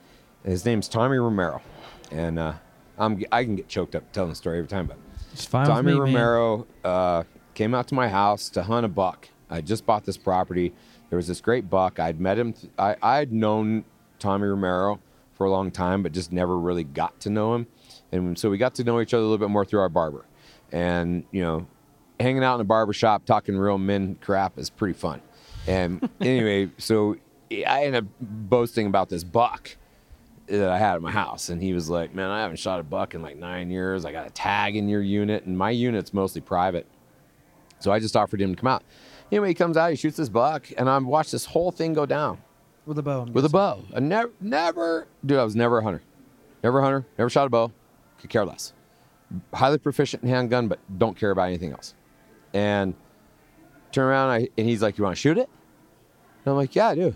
[0.44, 1.62] his name's Tommy Romero,
[2.10, 2.54] and uh,
[2.98, 4.98] I'm I can get choked up telling the story every time, but
[5.32, 5.98] It's fine Tommy me.
[5.98, 7.24] Romero uh,
[7.54, 9.28] came out to my house to hunt a buck.
[9.50, 10.72] I just bought this property.
[11.10, 12.00] There was this great buck.
[12.00, 12.54] I'd met him.
[12.78, 13.84] I I'd known
[14.18, 15.00] Tommy Romero
[15.34, 17.66] for a long time, but just never really got to know him.
[18.10, 20.24] And so we got to know each other a little bit more through our barber.
[20.70, 21.66] And you know,
[22.20, 25.20] hanging out in a barber shop talking real men crap is pretty fun.
[25.66, 27.16] And anyway, so
[27.50, 29.76] I ended up boasting about this buck
[30.46, 32.82] that I had at my house, and he was like, "Man, I haven't shot a
[32.82, 34.04] buck in like nine years.
[34.04, 36.86] I got a tag in your unit, and my unit's mostly private."
[37.78, 38.84] So I just offered him to come out.
[39.30, 42.04] Anyway, he comes out, he shoots this buck, and I watched this whole thing go
[42.06, 42.38] down
[42.86, 43.22] with a bow.
[43.22, 43.82] I'm with a bow.
[43.94, 46.02] I never, never, dude, I was never a hunter,
[46.62, 47.72] never a hunter, never shot a bow,
[48.20, 48.72] could care less.
[49.54, 51.94] Highly proficient in handgun, but don't care about anything else.
[52.52, 52.94] And
[53.90, 55.48] turn around, I, and he's like, "You want to shoot it?"
[56.44, 57.14] And I'm like, "Yeah, I do.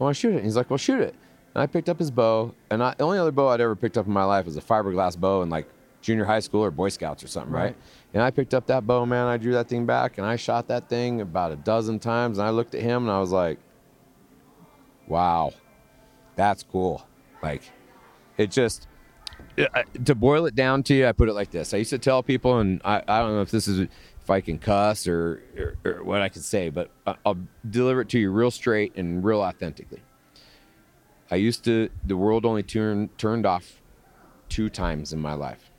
[0.00, 1.14] I want to shoot it." And he's like, "Well, shoot it."
[1.54, 3.98] And I picked up his bow, and I, the only other bow I'd ever picked
[3.98, 5.68] up in my life was a fiberglass bow in like
[6.00, 7.62] junior high school or Boy Scouts or something, right?
[7.62, 7.76] Right.
[8.14, 9.26] And I picked up that bow, man.
[9.26, 12.38] I drew that thing back, and I shot that thing about a dozen times.
[12.38, 13.58] And I looked at him, and I was like,
[15.06, 15.52] "Wow,
[16.36, 17.06] that's cool."
[17.42, 17.62] Like,
[18.38, 18.88] it just
[20.04, 21.74] to boil it down to you, I put it like this.
[21.74, 24.40] I used to tell people, and I, I don't know if this is if I
[24.40, 25.42] can cuss or,
[25.84, 27.38] or, or what I can say, but uh, I'll
[27.68, 30.00] deliver it to you real straight and real authentically.
[31.32, 33.80] I used to the world only turned turned off
[34.50, 35.70] two times in my life,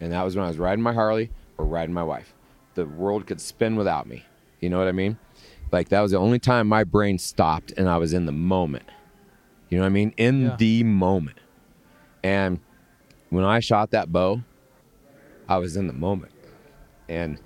[0.00, 2.34] and that was when I was riding my Harley or riding my wife.
[2.74, 4.24] The world could spin without me.
[4.58, 5.16] You know what I mean?
[5.70, 8.86] Like that was the only time my brain stopped and I was in the moment.
[9.68, 10.14] You know what I mean?
[10.16, 10.56] In Yeah.
[10.56, 11.38] the moment.
[12.24, 12.58] And
[13.30, 14.42] when I shot that bow,
[15.48, 16.32] I was in the moment.
[17.08, 17.38] And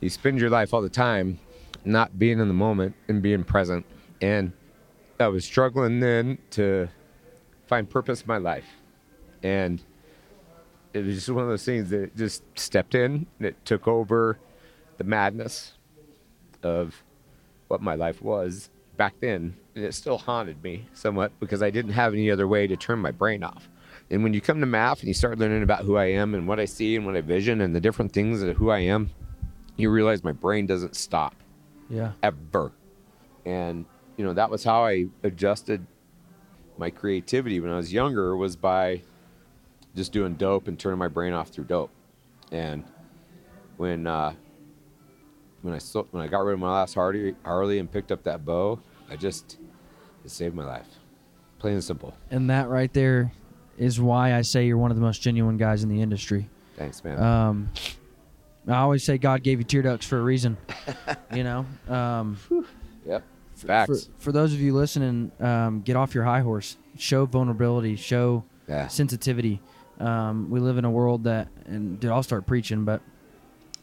[0.00, 1.40] you spend your life all the time
[1.84, 3.84] not being in the moment and being present.
[4.20, 4.52] And
[5.20, 6.88] I was struggling then to
[7.66, 8.66] find purpose in my life.
[9.42, 9.82] And
[10.94, 14.38] it was just one of those things that just stepped in and it took over
[14.96, 15.72] the madness
[16.62, 17.02] of
[17.68, 19.56] what my life was back then.
[19.74, 22.98] And it still haunted me somewhat because I didn't have any other way to turn
[22.98, 23.68] my brain off.
[24.10, 26.48] And when you come to MAF and you start learning about who I am and
[26.48, 29.10] what I see and what I vision and the different things of who I am,
[29.76, 31.34] you realize my brain doesn't stop
[31.90, 32.12] Yeah.
[32.22, 32.72] ever.
[33.44, 33.84] And
[34.18, 35.86] you know that was how I adjusted
[36.76, 39.00] my creativity when I was younger was by
[39.94, 41.90] just doing dope and turning my brain off through dope.
[42.52, 42.84] And
[43.76, 44.34] when uh,
[45.62, 48.24] when I sold, when I got rid of my last Harley Harley and picked up
[48.24, 49.56] that bow, I just
[50.24, 50.86] it saved my life.
[51.60, 52.14] Plain and simple.
[52.30, 53.32] And that right there
[53.78, 56.48] is why I say you're one of the most genuine guys in the industry.
[56.76, 57.20] Thanks, man.
[57.20, 57.70] Um,
[58.66, 60.56] I always say God gave you tear ducts for a reason.
[61.32, 61.66] you know.
[61.88, 62.38] Um,
[63.06, 63.24] yep.
[63.60, 64.08] For, Facts.
[64.18, 66.76] for those of you listening, um, get off your high horse.
[66.96, 67.96] Show vulnerability.
[67.96, 68.88] Show yeah.
[68.88, 69.60] sensitivity.
[70.00, 73.00] Um, we live in a world that, and dude, I'll start preaching, but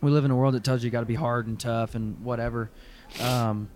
[0.01, 1.95] we live in a world that tells you you got to be hard and tough
[1.95, 2.69] and whatever.
[3.21, 3.69] Um,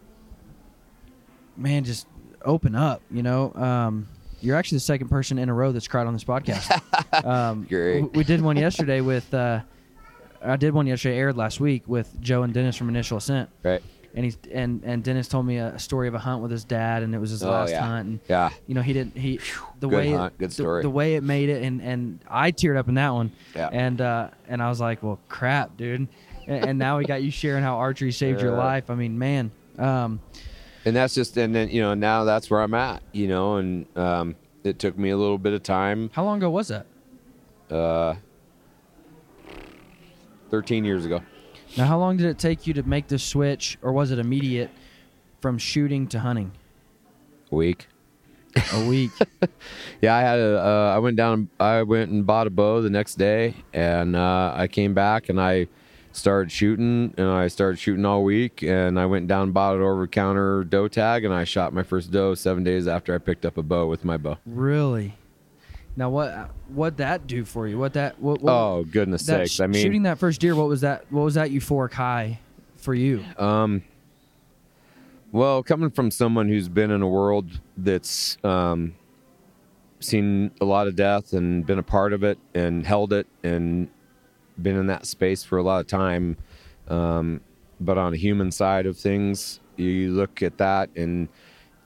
[1.58, 2.08] man, just
[2.44, 3.02] open up.
[3.12, 4.08] You know, um,
[4.42, 6.82] you're actually the second person in a row that's cried on this podcast.
[7.26, 8.02] um, Great.
[8.02, 9.34] w- We did one yesterday with.
[9.34, 9.62] Uh,
[10.42, 13.84] I did one yesterday, aired last week with Joe and Dennis from Initial Ascent, Right.
[14.15, 17.04] And he's and and Dennis told me a story of a hunt with his dad,
[17.04, 17.82] and it was his Oh, last yeah.
[17.86, 18.50] hunt, and Yeah.
[18.67, 19.39] you know he didn't he
[19.80, 20.82] the Good way hunt, it, good story.
[20.82, 23.32] The, way it made it and and I teared up in that one.
[23.56, 23.69] Yeah.
[23.72, 26.08] and uh and I was like well crap dude.
[26.48, 28.89] And, and now we got you sharing how archery saved your life.
[28.89, 30.19] I mean man um
[30.86, 33.86] and that's just and then you know now that's where i'm at you know and
[33.98, 36.10] um, it took me a little bit of time.
[36.13, 36.86] How long ago was that?
[37.69, 38.15] Uh,
[40.50, 41.22] 13 years ago
[41.77, 44.69] now how long did it take you to make the switch or was it immediate
[45.41, 46.51] from shooting to hunting
[47.51, 47.88] a week
[48.73, 49.12] a week
[50.01, 52.89] yeah i had a uh, i went down i went and bought a bow the
[52.89, 55.67] next day and uh, i came back and i
[56.12, 58.63] started shooting, and I started shooting all week.
[58.63, 61.84] And I went down and bought an over counter doe tag, and I shot my
[61.84, 64.38] first doe seven days after I picked up a bow with my bow.
[64.45, 65.15] Really?
[66.00, 67.78] Now what what that do for you?
[67.78, 69.52] What that what, what Oh goodness that sakes!
[69.52, 72.40] sh- I mean, shooting that first deer, what was that what was that euphoric high
[72.78, 73.26] for you?
[73.38, 73.84] Um,
[75.34, 78.96] well, coming from someone who's been in a world that's um,
[80.00, 83.90] seen a lot of death and been a part of it and held it and
[84.62, 86.38] been in that space for a lot of time,
[86.88, 87.42] um,
[87.82, 91.28] but on a human side of things, you look at that and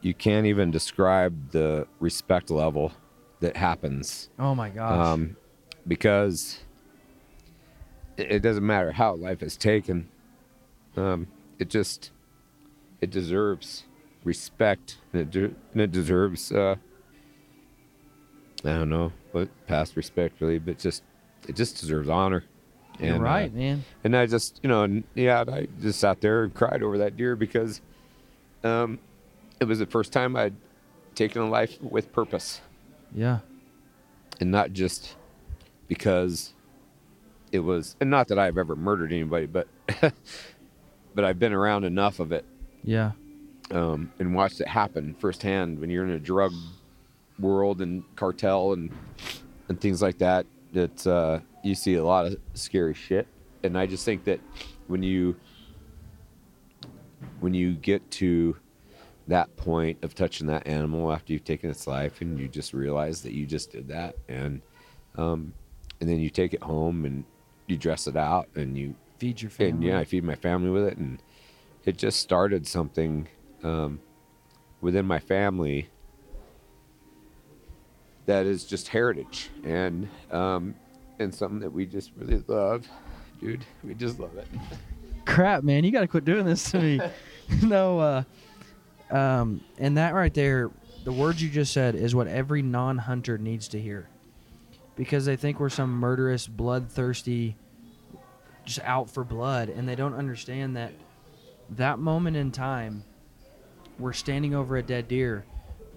[0.02, 2.92] you can't even describe the respect level
[3.44, 5.06] that happens Oh my gosh.
[5.06, 5.36] um,
[5.88, 6.60] because
[8.18, 10.10] it, it doesn't matter how life is taken.
[10.98, 11.28] Um,
[11.60, 12.12] it just
[13.02, 13.84] it deserves
[14.24, 16.76] respect and it, de- and it deserves uh,
[18.64, 21.04] I don't know what past respect really, but just
[21.48, 22.46] it just deserves honor.
[23.00, 23.84] You're And, uh, right, man.
[24.04, 27.18] and I just, you know, and yeah, I just sat there and cried over that
[27.18, 27.82] deer because
[28.64, 29.00] um,
[29.60, 30.56] it was the first time I'd
[31.16, 32.62] taken a life with purpose
[33.16, 33.40] Yeah.
[34.40, 35.16] and not just
[35.88, 36.54] because
[37.52, 39.68] it was and not that I've ever murdered anybody but
[41.16, 42.46] but I've been around enough of it
[42.84, 43.12] Yeah.
[43.72, 46.52] um, and watched it happen firsthand when you're in a drug
[47.40, 48.92] world and cartel and
[49.70, 53.28] and things like that that uh, you see a lot of scary shit
[53.64, 54.40] and I just think that
[54.88, 55.36] when you
[57.40, 58.56] when you get to
[59.28, 63.22] that point of touching that animal after you've taken its life and you just realize
[63.22, 64.62] that you just did that and
[65.18, 65.54] um,
[66.02, 67.24] and then you take it home and
[67.68, 69.72] you dress it out and you Feed your family.
[69.72, 71.22] and yeah, I feed my family with it, and
[71.86, 73.30] it just started something
[73.64, 74.02] um,
[74.82, 75.88] within my family
[78.26, 80.76] that is just heritage and um,
[81.20, 82.86] and something that we just really love,
[83.40, 83.64] dude.
[83.84, 84.48] We just love it.
[85.26, 87.00] crap, man, you got to quit doing this to me.
[87.64, 88.24] no, uh,
[89.14, 90.72] um, and that right there,
[91.04, 94.10] the words you just said is what every non-hunter needs to hear,
[94.96, 97.56] because they think we're some murderous, bloodthirsty,
[98.66, 100.94] just out for blood, and they don't understand that
[101.70, 103.04] that moment in time,
[104.00, 105.46] we're standing over a dead deer,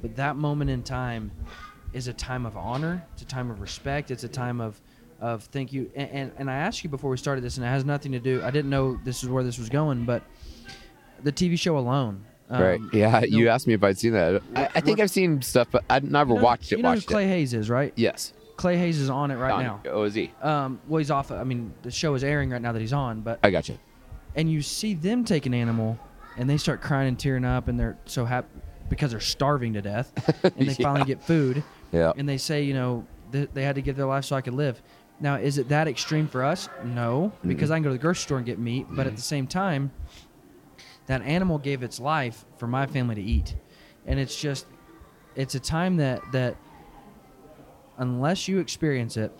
[0.03, 1.31] but that moment in time
[1.93, 3.05] is a time of honor.
[3.15, 4.11] It's a time of respect.
[4.11, 4.81] It's a time of
[5.19, 5.91] of thank you.
[5.97, 8.19] And, and, and I asked you before we started this, and it has nothing to
[8.19, 8.43] do.
[8.43, 10.23] I didn't know this is where this was going, but
[11.23, 12.27] the TV show alone.
[12.49, 12.81] Um, right?
[12.93, 13.23] Yeah.
[13.25, 14.43] you know- asked me if I'd seen that.
[14.55, 16.77] I, I think I've seen stuff, but I've never you know- watched it.
[16.77, 17.29] You know watched who Clay it.
[17.29, 17.93] Hayes is, right?
[17.97, 18.33] Yes.
[18.57, 19.81] Clay Hayes is on it right On- now.
[19.91, 20.31] Oh, is he?
[20.41, 21.31] Um, well, he's off.
[21.31, 23.79] I mean, the show is airing right now that he's on, but I got you.
[24.35, 25.99] and you see them take an animal,
[26.39, 28.49] and they start crying and tearing up, and they're so happy
[28.89, 30.13] because they're starving to death,
[30.57, 32.13] and they finally get food, Yeah.
[32.17, 34.55] and they say, you know, th- they had to give their life so I could
[34.55, 34.81] live.
[35.21, 36.69] Now, is it that extreme for us?
[36.85, 39.23] No, because I can go to the grocery store and get meat, but at the
[39.23, 39.91] same time,
[41.07, 43.55] that animal gave its life for my family to eat,
[44.07, 44.67] and it's just,
[45.35, 46.57] it's a time that that
[47.99, 49.33] unless you experience it,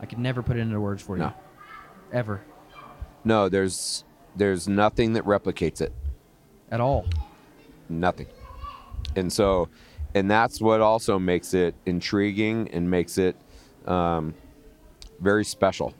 [0.00, 1.32] I could never put it into words for you, No.
[2.12, 2.42] ever,
[3.24, 4.04] No, there's
[4.36, 5.92] there's nothing that replicates it.
[6.70, 7.06] at all.
[7.88, 8.26] nothing.
[9.16, 9.68] And so,
[10.14, 13.34] and that's what also makes it intriguing and makes it
[13.86, 14.34] um,
[15.20, 15.94] very special,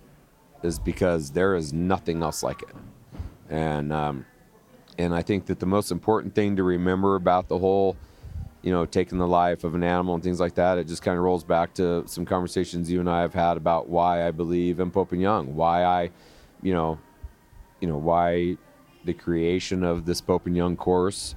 [0.62, 2.68] is because there is nothing else like it.
[3.48, 4.26] And um,
[4.98, 7.96] and I think that the most important thing to remember about the whole,
[8.62, 11.16] you know, taking the life of an animal and things like that, it just kind
[11.16, 14.80] of rolls back to some conversations you and I have had about why I believe
[14.80, 16.10] in Pope and Young, why I,
[16.62, 16.98] you know,
[17.80, 18.56] you know why
[19.04, 21.36] the creation of this Pope and Young course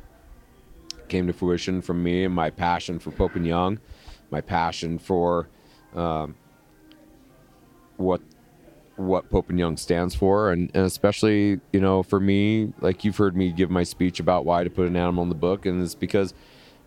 [1.07, 3.79] came to fruition from me and my passion for Pope and Young,
[4.31, 5.47] my passion for
[5.95, 6.35] um,
[7.97, 8.21] what
[9.05, 13.17] what Pope and Young stands for, and, and especially you know for me, like you've
[13.17, 15.81] heard me give my speech about why to put an animal in the book, and
[15.83, 16.33] it's because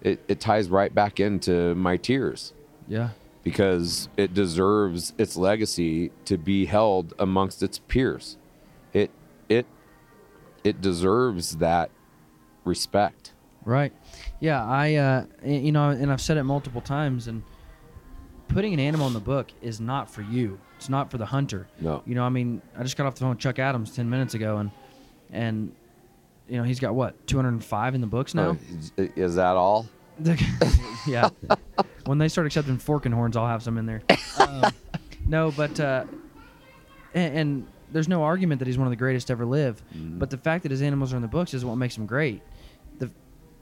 [0.03, 2.53] it, it ties right back into my tears
[2.89, 3.11] Yeah.
[3.43, 8.37] because it deserves its legacy to be held amongst its peers.
[8.93, 9.11] It
[9.49, 9.67] it
[10.63, 11.91] it deserves that
[12.65, 13.33] respect.
[13.65, 13.93] Right.
[14.41, 17.43] Yeah, I uh you know, and I've said it multiple times and
[18.49, 20.61] putting an animal in the book is not for you.
[20.85, 21.67] It's not for the hunter.
[21.81, 22.03] No.
[22.05, 24.35] You know, I mean, I just got off the phone with Chuck Adams 10 minutes
[24.35, 24.71] ago and
[25.33, 25.75] and
[26.47, 28.59] you know, he's got what, 205 in the books now?
[28.99, 29.87] Uh, is, that all?
[31.07, 31.31] yeah.
[32.05, 34.03] when they start accepting fork and horns, I'll have some in there.
[34.39, 34.65] Um,
[35.27, 36.05] no, but uh,
[37.15, 39.83] and, and there's no argument that he's one of the greatest to ever live.
[40.19, 42.43] But the fact that his animals are in the books is what makes him great.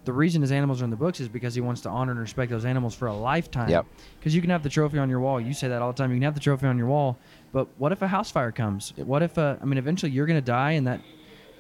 [0.05, 2.21] The reason his animals are in the books is because he wants to honor and
[2.21, 3.69] respect those animals for a lifetime.
[3.69, 3.87] Yep.
[4.19, 5.41] Because you can have the trophy on your wall.
[5.41, 6.11] You say that all the time.
[6.11, 7.19] You can have the trophy on your wall,
[7.53, 8.93] but what if a house fire comes?
[8.97, 11.01] What if uh, I mean, eventually you're gonna die, and that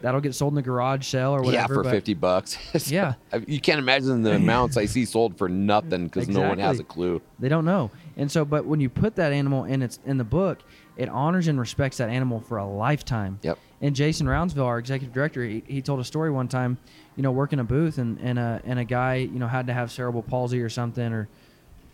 [0.00, 1.74] that'll get sold in the garage sale or whatever.
[1.74, 2.58] yeah, for fifty bucks.
[2.90, 3.14] Yeah.
[3.46, 6.82] you can't imagine the amounts I see sold for nothing because no one has a
[6.82, 6.94] Exactly.
[6.94, 7.22] clue.
[7.38, 7.92] They don't know.
[8.16, 10.58] And so, but when you put that animal in its in the book,
[10.96, 13.38] it honors and respects that animal for a lifetime.
[13.42, 13.58] Yep.
[13.80, 16.78] And Jason Roundsville, our executive director, he, he told a story one time,
[17.16, 19.72] you know, working a booth and, and a and a guy, you know, had to
[19.72, 21.28] have cerebral palsy or something or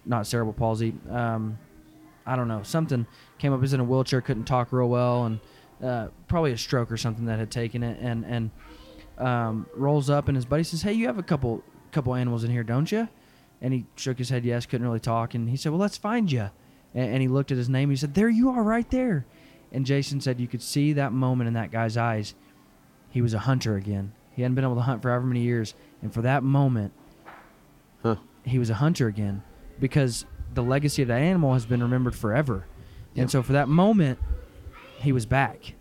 [0.06, 0.94] not cerebral palsy.
[1.10, 1.58] Um,
[2.26, 3.06] I don't know, something
[3.38, 3.60] came up.
[3.60, 5.40] He's in a wheelchair, couldn't talk real well, and
[5.82, 8.50] uh, probably a stroke or something that had taken it, and and
[9.18, 12.50] um, rolls up, and his buddy says, "Hey, you have a couple couple animals in
[12.50, 13.08] here, don't you?"
[13.60, 16.30] And he shook his head, yes, couldn't really talk, and he said, "Well, let's find
[16.30, 16.50] you."
[16.94, 17.90] And, and he looked at his name.
[17.90, 19.26] He said, "There you are, right there."
[19.72, 22.34] And Jason said, "You could see that moment in that guy's eyes.
[23.10, 24.12] He was a hunter again.
[24.38, 26.92] He hadn't been able to hunt for however many years, and for that moment,
[28.04, 28.14] Huh.
[28.44, 29.42] he was a hunter again
[29.80, 30.24] because
[30.54, 32.64] the legacy of that animal has been remembered forever.
[33.16, 34.20] And so for that moment,
[35.00, 35.74] he was back.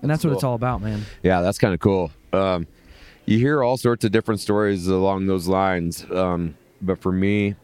[0.00, 1.02] And that's, That's what it's all about, man.
[1.22, 2.10] Yeah, that's kind of cool.
[2.32, 2.66] Um,
[3.26, 7.54] you hear all sorts of different stories along those lines, um, but for me,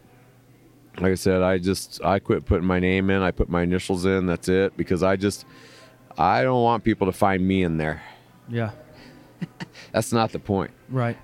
[0.99, 3.23] like I said, I just I quit putting my name in.
[3.23, 4.27] I put my initials in.
[4.27, 5.47] That's it because I just
[6.15, 8.03] I don't want people to find me in there.
[8.47, 8.69] Yeah.
[9.91, 10.71] That's not the point.
[10.89, 11.17] Right.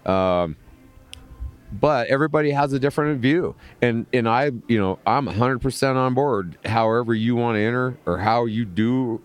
[1.71, 6.55] but everybody has a different view and and i you know i'm 100% on board
[6.65, 9.19] however you want to enter or how you do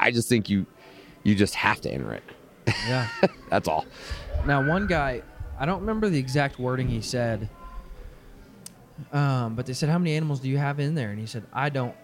[0.00, 0.66] i just think you
[1.22, 2.24] you just have to enter it
[2.88, 3.06] yeah.
[3.50, 3.86] that's all
[4.46, 5.22] Now, one guy,
[5.60, 7.48] I don't remember the exact wording he said,
[9.12, 11.10] um, but they said, How many animals do you have in there?
[11.10, 11.94] And he said, I don't.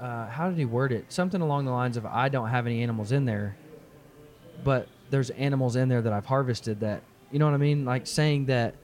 [0.00, 1.12] Uh, how did he word it?
[1.12, 3.56] Something along the lines of, I don't have any animals in there,
[4.64, 7.84] but there's animals in there that I've harvested that, you know what I mean?
[7.84, 8.74] Like saying that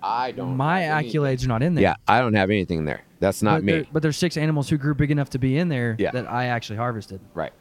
[0.00, 1.82] i don't my have any- accolades are not in there.
[1.82, 4.36] yeah i don't have anything in there that's not but me There, but there's six
[4.36, 6.12] animals who grew big enough to be in there Yeah.
[6.12, 7.18] that I actually harvested.
[7.34, 7.52] right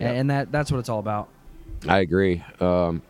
[0.00, 1.28] A- And that that's what it's all about.
[1.86, 2.42] I agree.
[2.60, 3.02] Um,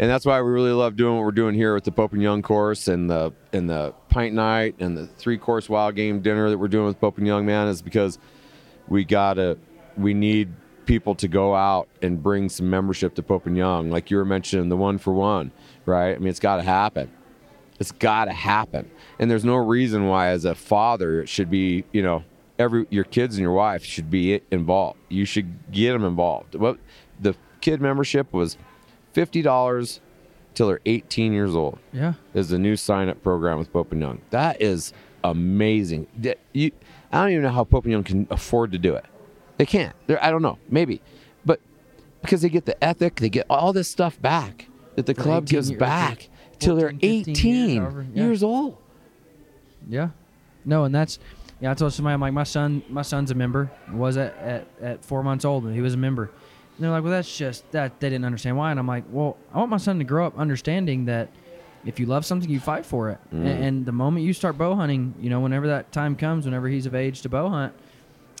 [0.00, 2.20] and that's why we really love doing what we're doing here with the Pope and
[2.20, 6.50] Young course and the and the pint night and the three course wild game dinner
[6.50, 8.18] that we're doing with Pope and Young man is because
[8.88, 9.58] we gotta
[9.96, 10.48] we need
[10.88, 14.24] people to go out and bring some membership to Pope and Young, like you were
[14.24, 15.52] mentioning the one for one,
[15.84, 16.16] right?
[16.16, 17.12] I mean, it's got to happen.
[17.78, 18.90] It's got to happen.
[19.18, 22.24] And there's no reason why, as a father, it should be, you know,
[22.58, 24.98] every your kids and your wife should be involved.
[25.10, 26.54] You should get them involved.
[26.54, 26.78] What
[27.20, 28.56] the kid membership was
[29.12, 30.00] fifty dollars
[30.54, 31.78] till they're 18 years old.
[31.92, 32.14] Yeah.
[32.34, 34.22] Is the new sign up program with Pope and Young.
[34.30, 36.08] That is amazing.
[36.52, 36.72] You,
[37.12, 39.04] I don't even know how Pope and Young can afford to do it.
[39.58, 39.94] They can't.
[40.06, 40.58] They're, I don't know.
[40.70, 41.00] Maybe,
[41.44, 41.60] but
[42.22, 44.66] because they get the ethic, they get all this stuff back
[44.96, 48.24] that the club gives years, back till they're 14, 15 years, 18 yeah.
[48.24, 48.76] years old.
[49.88, 50.08] Yeah.
[50.64, 51.18] No, and that's
[51.60, 51.70] yeah.
[51.70, 52.82] I told somebody I'm like my son.
[52.88, 53.70] My son's a member.
[53.92, 56.24] Was at at, at four months old, and he was a member.
[56.24, 58.70] And they're like, well, that's just that they didn't understand why.
[58.70, 61.28] And I'm like, well, I want my son to grow up understanding that
[61.84, 63.18] if you love something, you fight for it.
[63.34, 63.44] Mm.
[63.44, 66.68] A- And, the moment you start bow hunting, you know, whenever that time comes, whenever
[66.68, 67.72] he's of age to bow hunt,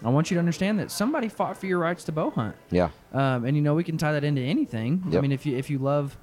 [0.04, 2.54] I want you to understand that somebody fought for your rights to bow hunt.
[2.70, 2.90] Yeah.
[3.12, 5.02] Um, and you know we can tie that into anything.
[5.12, 6.16] I mean, if you if you love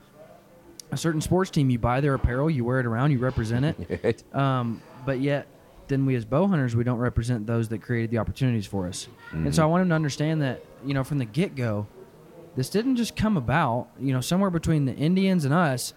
[0.92, 4.00] a certain sports team, you buy their apparel, you wear it around, you represent it.
[4.04, 4.36] Right.
[4.36, 5.48] Um, but yet,
[5.88, 9.08] then we as bow hunters, we don't represent those that created the opportunities for us.
[9.32, 11.86] And so I want them to understand that, you know, from the get go,
[12.56, 15.94] this didn't just come about, you know, somewhere between the Indians and us,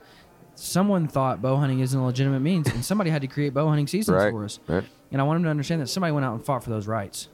[0.56, 3.86] someone thought bow hunting isn't a legitimate means, and somebody had to create bow hunting
[3.86, 4.30] seasons Right.
[4.32, 4.58] for us.
[4.66, 4.84] Right.
[5.12, 7.28] And I want them to understand that somebody went out and fought for those rights.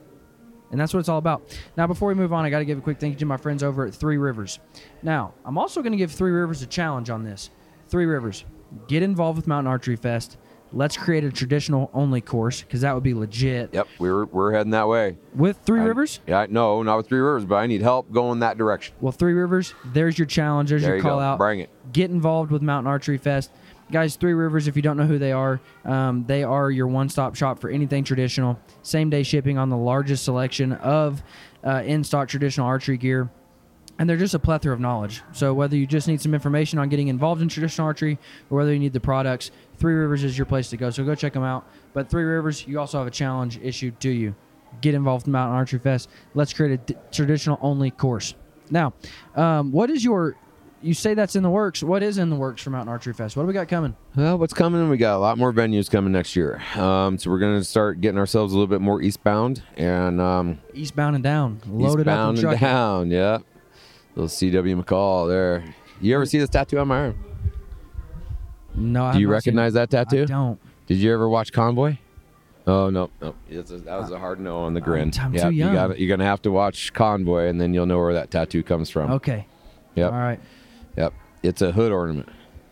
[0.74, 1.56] And that's what it's all about.
[1.76, 3.36] Now, before we move on, I got to give a quick thank you to my
[3.36, 4.58] friends over at Three Rivers.
[5.04, 7.50] Now, I'm also going to give Three Rivers a challenge on this.
[7.86, 8.44] Three Rivers,
[8.88, 10.36] get involved with Mountain Archery Fest.
[10.72, 13.72] Let's create a traditional only course because that would be legit.
[13.72, 13.86] Yep.
[14.00, 15.16] We're we're heading that way.
[15.32, 16.18] With Three I- Rivers?
[16.26, 16.46] Yeah.
[16.50, 18.96] No, not with Three Rivers, but I need help going that direction.
[19.00, 20.70] Well, Three Rivers, there's your challenge.
[20.70, 21.22] There's There your you call go.
[21.24, 21.38] out.
[21.38, 21.70] Bring it.
[21.92, 23.52] Get involved with Mountain Archery Fest.
[23.92, 27.08] Guys, Three Rivers, if you don't know who they are, um, they are your one
[27.08, 28.58] stop shop for anything traditional.
[28.82, 31.22] Same day shipping on the largest selection of
[31.62, 33.30] uh, in stock traditional archery gear.
[33.98, 35.22] And they're just a plethora of knowledge.
[35.32, 38.18] So whether you just need some information on getting involved in traditional archery
[38.50, 40.90] or whether you need the products, Three Rivers is your place to go.
[40.90, 41.64] So go check them out.
[41.92, 44.34] But Three Rivers, you also have a challenge issued to you.
[44.80, 46.08] Get involved in Mountain Archery Fest.
[46.34, 48.34] Let's create a traditional only course.
[48.70, 48.94] Now,
[49.36, 50.36] um, what is your?
[50.84, 51.82] You say that's in the works.
[51.82, 53.36] What is in the works for Mountain Archery Fest?
[53.38, 53.96] What do we got coming?
[54.14, 54.86] Well, what's coming?
[54.90, 56.60] We got a lot more venues coming next year.
[56.76, 60.58] Um, so we're going to start getting ourselves a little bit more eastbound and um,
[60.74, 62.58] Eastbound and down, loaded up eastbound and and trucking.
[62.58, 63.10] down.
[63.10, 63.38] Yeah,
[64.14, 65.64] little CW McCall there.
[66.02, 67.24] You ever see this tattoo on my arm?
[68.74, 69.96] No, I Do you have not seen recognize that it.
[69.98, 70.26] I tattoo?
[70.26, 70.60] don't.
[70.86, 71.96] Did you ever watch Convoy?
[72.66, 75.12] Oh no, no, a, that was a hard no on the grin.
[75.18, 75.68] I'm yeah, too young.
[75.70, 78.62] you got You're gonna have to watch Convoy, and then you'll know where that tattoo
[78.62, 79.12] comes from.
[79.12, 79.46] Okay.
[79.94, 80.40] Yep, All right.
[80.96, 81.12] Yep.
[81.42, 82.28] It's a hood ornament.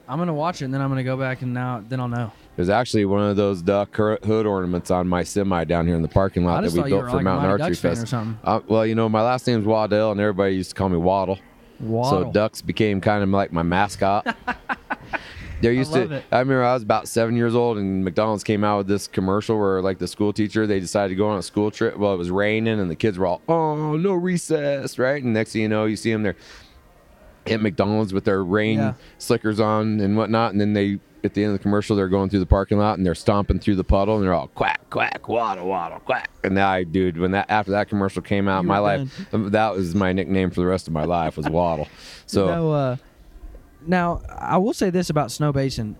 [0.08, 2.32] I'm gonna watch it and then I'm gonna go back and now then I'll know.
[2.56, 6.08] There's actually one of those duck hood ornaments on my semi down here in the
[6.08, 8.02] parking lot that we built for like Mountain Archery Ducks Fest.
[8.02, 8.38] or something.
[8.44, 11.38] Uh, well, you know, my last name's Waddell, and everybody used to call me Waddle.
[11.80, 12.24] Waddle.
[12.24, 14.36] So ducks became kind of like my mascot.
[15.62, 16.16] There used love to.
[16.16, 16.24] it.
[16.32, 19.56] I remember I was about seven years old, and McDonald's came out with this commercial
[19.56, 21.96] where, like, the school teacher they decided to go on a school trip.
[21.96, 25.22] Well, it was raining, and the kids were all, "Oh, no recess!" Right?
[25.22, 26.34] And next thing you know, you see them there
[27.46, 28.94] at McDonald's with their rain Yeah.
[29.18, 30.98] slickers on and whatnot, and then they.
[31.24, 33.60] At the end of the commercial, they're going through the parking lot and they're stomping
[33.60, 36.28] through the puddle and they're all quack, quack, waddle, waddle, quack.
[36.42, 39.72] And I, dude, when that after that commercial came out, You my were life, that
[39.72, 41.86] was my nickname for the rest of my life was Waddle.
[42.26, 42.96] So No, uh,
[43.86, 45.94] now I will say this about Snowbasin: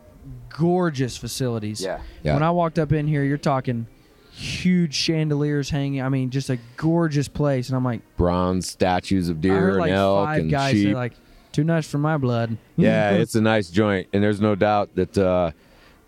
[0.49, 1.81] gorgeous facilities.
[1.81, 2.01] Yeah.
[2.25, 2.35] Yeah.
[2.35, 3.87] When I walked up in here, you're talking
[4.33, 6.03] huge chandeliers hanging.
[6.03, 7.69] I mean, just a gorgeous place.
[7.69, 10.73] And I'm like, bronze statues of I deer heard and like elk five and guys
[10.73, 10.89] sheep.
[10.89, 11.13] say like,
[11.53, 12.57] too nice for my blood.
[12.77, 15.53] yeah, it's a nice joint, and there's no doubt that uh,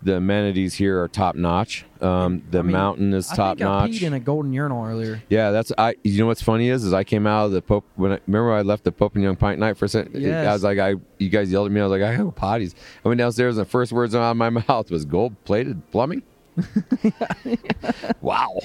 [0.01, 1.85] the amenities here are top notch.
[2.01, 3.91] Um, the I mean, mountain is I top think I notch.
[3.91, 5.23] peed in a golden urinal earlier.
[5.29, 5.95] Yeah, that's I.
[6.03, 8.53] You know what's funny is, is I came out of the Pope when I remember
[8.53, 10.25] I left the Pope and Young Pint Night for a second.
[10.25, 11.81] I was like, I you guys yelled at me.
[11.81, 12.75] I was like, I go potties.
[13.03, 16.23] I went downstairs and the first words out of my mouth was gold plated plumbing.
[18.21, 18.59] wow,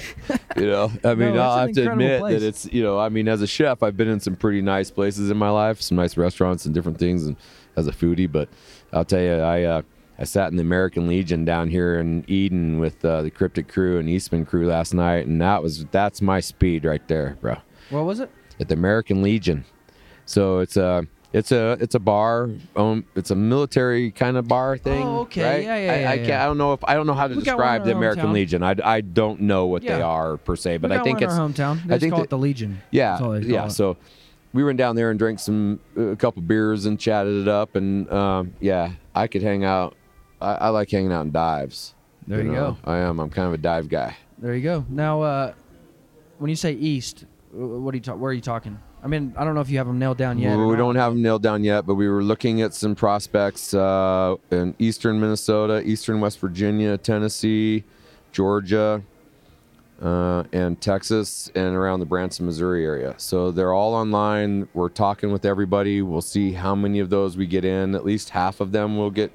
[0.57, 0.91] you know.
[1.05, 2.41] I mean, No, I'll have to admit place.
[2.41, 2.99] that it's you know.
[2.99, 5.81] I mean, as a chef, I've been in some pretty nice places in my life,
[5.81, 7.37] some nice restaurants and different things, and
[7.77, 8.31] as a foodie.
[8.31, 8.49] But
[8.93, 9.63] I'll tell you, I.
[9.65, 9.83] Uh,
[10.19, 13.99] I sat in the American Legion down here in Eden with uh, the Kryptek crew
[13.99, 17.57] and Eastman crew last night, and that was that's my speed right there, bro
[17.89, 18.31] What was it?
[18.61, 19.65] at the American Legion.
[20.27, 22.51] So it's a it's a it's a bar.
[22.75, 25.03] Um, it's a military kind of bar thing.
[25.07, 25.43] Oh, okay.
[25.45, 25.63] right?
[25.65, 26.43] Yeah, yeah, I, yeah, I can't.
[26.43, 28.33] I don't know if I don't know how to We describe the American hometown.
[28.33, 28.63] Legion.
[28.63, 31.87] I, I don't know what they are per se, but I think it's hometown.
[31.87, 32.81] They I think call that- it the Legion.
[32.91, 33.67] yeah That's yeah.
[33.67, 33.71] it.
[33.71, 33.97] So
[34.53, 38.11] we went down there and drank some a couple beers and chatted it up, and
[38.13, 39.97] um, yeah, I could hang out.
[40.41, 41.95] I, I like hanging out in dives.
[42.27, 42.77] There you know?
[42.85, 42.91] go.
[42.91, 43.21] I am.
[43.21, 44.17] I'm kind of a dive guy.
[44.39, 44.85] There you go.
[44.89, 45.53] Now, uh,
[46.39, 48.79] when you say east, what are you ta- where are you talking?
[49.03, 50.57] I mean, I don't know if you have them nailed down yet.
[50.57, 54.37] we don't have them nailed down yet, but we were looking at some prospects uh,
[54.51, 57.85] in eastern Minnesota, eastern West Virginia, Tennessee,
[58.33, 59.03] Georgia,
[60.03, 63.15] uh, and Texas, and around the Branson, Missouri area.
[63.17, 64.69] So they're all online.
[64.75, 66.03] We're talking with everybody.
[66.03, 67.95] We'll see how many of those we get in.
[67.95, 69.33] At least half of them will get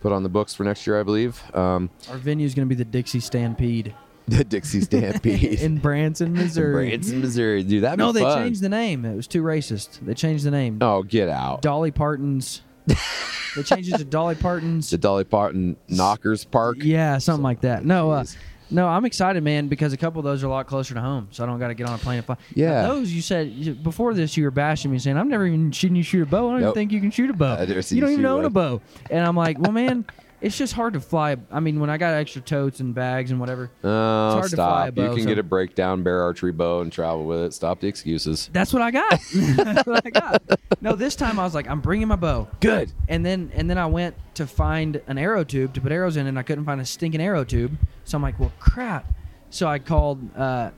[0.00, 1.42] put on the books for next year, I believe.
[1.54, 3.94] Um, Our venue is going to be the Dixie Stampede
[4.36, 6.90] the Dixie Stampede in Branson, Missouri.
[6.90, 7.62] Branson, Missouri.
[7.62, 8.44] Dude, that'd no, they fun.
[8.44, 9.04] changed the name.
[9.04, 10.00] It was too racist.
[10.00, 10.78] They changed the name.
[10.80, 11.62] Oh, get out.
[11.62, 12.62] Dolly Parton's.
[12.86, 14.90] they changed it to Dolly Parton's.
[14.90, 16.78] The Dolly Parton Knockers Park.
[16.80, 17.84] Yeah, something like that.
[17.84, 18.24] No, uh,
[18.70, 21.28] no, I'm excited, man, because a couple of those are a lot closer to home,
[21.30, 22.36] so I don't got to get on a plane and fly.
[22.54, 22.82] Yeah.
[22.82, 25.96] Now, those you said before this, you were bashing me, saying I've never even seen
[25.96, 26.48] you shoot a bow.
[26.48, 27.54] I don't even think you can shoot a bow.
[27.54, 28.44] I've never seen you don't even own one.
[28.44, 28.80] a bow.
[29.10, 30.04] And I'm like, well, man,
[30.40, 31.36] it's just hard to fly.
[31.50, 34.86] I mean, when I got extra totes and bags and whatever, Oh, hard to fly
[34.88, 34.94] a stop.
[34.94, 37.52] bow, you can so- get a breakdown bear archery bow and travel with it.
[37.54, 38.48] Stop the excuses.
[38.52, 39.20] that's what I got.
[39.34, 40.42] that's what I got.
[40.80, 42.48] No, this time I was like, I'm bringing my bow.
[42.60, 42.92] Good.
[43.08, 46.26] And then and then I went to find an arrow tube to put arrows in,
[46.26, 47.76] and I couldn't find a stinking arrow tube.
[48.04, 49.06] So I'm like, well, crap.
[49.50, 50.70] So I called uh,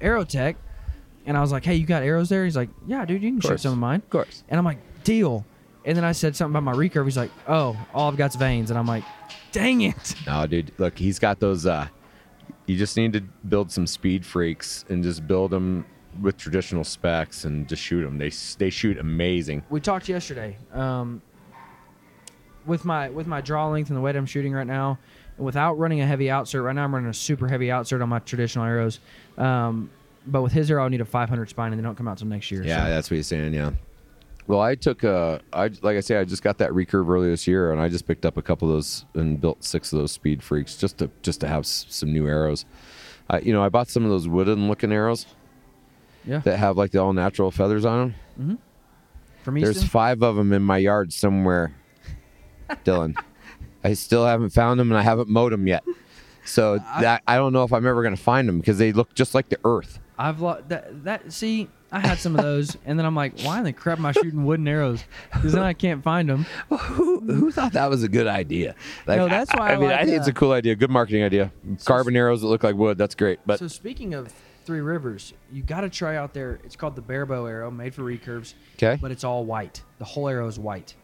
[0.00, 0.56] Aerotech,
[1.26, 2.44] and I was like, hey, you got arrows there?
[2.44, 3.62] He's like, yeah, dude, you can shoot course.
[3.62, 4.00] some of mine.
[4.00, 4.42] Of course.
[4.48, 5.44] And I'm like, deal.
[5.84, 7.04] And then I said something about my recurve.
[7.04, 8.70] He's like, oh, all I've got's vanes.
[8.70, 9.04] And I'm like,
[9.52, 10.14] dang it.
[10.26, 10.72] No, dude.
[10.78, 11.66] Look, he's got those.
[11.66, 11.88] uh
[12.66, 15.84] You just need to build some speed freaks and just build them
[16.22, 18.16] with traditional specs and just shoot them.
[18.18, 19.62] They they shoot amazing.
[19.68, 20.56] We talked yesterday.
[20.72, 21.20] Um,
[22.66, 24.98] with my with my draw length and the weight I'm shooting right now,
[25.36, 26.64] without running a heavy outsert.
[26.64, 29.00] Right now I'm running a super heavy outsert on my traditional arrows.
[29.36, 29.90] Um,
[30.26, 32.26] but with his arrow, I need a 500 spine, and they don't come out till
[32.28, 32.62] next year.
[32.64, 33.52] Yeah, so- that's what he's saying.
[33.52, 33.72] Yeah.
[34.46, 37.46] Well, I took a, I like I say, I just got that recurve earlier this
[37.46, 40.12] year, and I just picked up a couple of those and built six of those
[40.12, 42.66] speed freaks just to just to have s- some new arrows.
[43.30, 45.26] I, you know, I bought some of those wooden looking arrows
[46.26, 46.38] yeah.
[46.40, 48.14] that have like the all natural feathers on them.
[48.36, 48.54] Hmm.
[49.44, 51.74] From There's five of them in my yard somewhere,
[52.84, 53.14] Dylan.
[53.82, 55.84] I still haven't found them, and I haven't mowed them yet.
[56.46, 59.34] So that I don't know if I'm ever gonna find them because they look just
[59.34, 60.00] like the earth.
[60.18, 61.68] I've lost that that see.
[61.92, 64.10] I had some of those, and then I'm like, why in the crap am I
[64.12, 65.04] shooting wooden arrows?
[65.32, 66.44] Because then I can't find them.
[66.68, 68.74] who who thought that was a good idea?
[69.06, 70.90] Like, No, that's why I mean, like, I think it's uh, a cool idea, good
[70.90, 71.52] marketing idea.
[71.84, 73.38] Carbon arrows that look like wood, that's great.
[73.46, 74.32] But so speaking of
[74.64, 76.58] Three Rivers, you got to try out there.
[76.64, 78.54] It's called the Bear Bow arrow, made for recurves.
[78.76, 78.98] Okay.
[79.00, 79.82] But it's all white.
[79.98, 80.94] The whole arrow is white.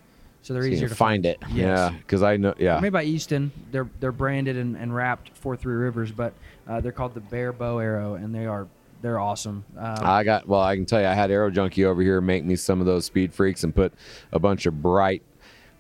[0.43, 1.39] so they're So easier to find it.
[1.51, 1.57] Yes.
[1.57, 2.55] Yeah, because I know.
[2.59, 3.53] Yeah, Made by Easton.
[3.71, 6.33] They're they're branded and, and wrapped for Three Rivers, but
[6.67, 8.67] uh, they're called the Bear Bow Arrow, and they are
[9.03, 9.65] they're awesome.
[9.77, 10.61] Um, I got well.
[10.61, 13.05] I can tell you, I had Aero Junkie over here make me some of those
[13.05, 13.93] speed freaks and put
[14.33, 15.23] a bunch of bright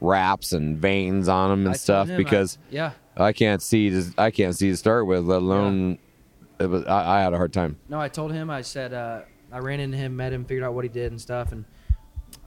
[0.01, 3.91] wraps and vanes on them and told stuff him, I- because yeah, I, can't see.
[3.91, 5.99] To, I can't see to start with, let alone.
[6.59, 7.79] It was, I, I had a hard time.
[7.89, 8.51] no, I told him.
[8.51, 11.21] I said uh, I ran into him, met him, figured out what he did and
[11.21, 11.65] stuff, and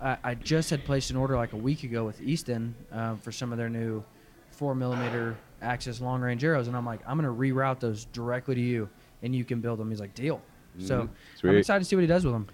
[0.01, 3.31] I, I just had placed an order like a week ago with Easton uh, for
[3.31, 4.03] some of their new
[4.51, 8.61] four millimeter Axis long range arrows, and I'm like, I'm gonna reroute those directly to
[8.61, 8.89] you,
[9.23, 9.89] and you can build them.
[9.89, 10.41] He's like, deal.
[10.79, 11.09] So
[11.43, 12.47] I'm excited to see what he does with them.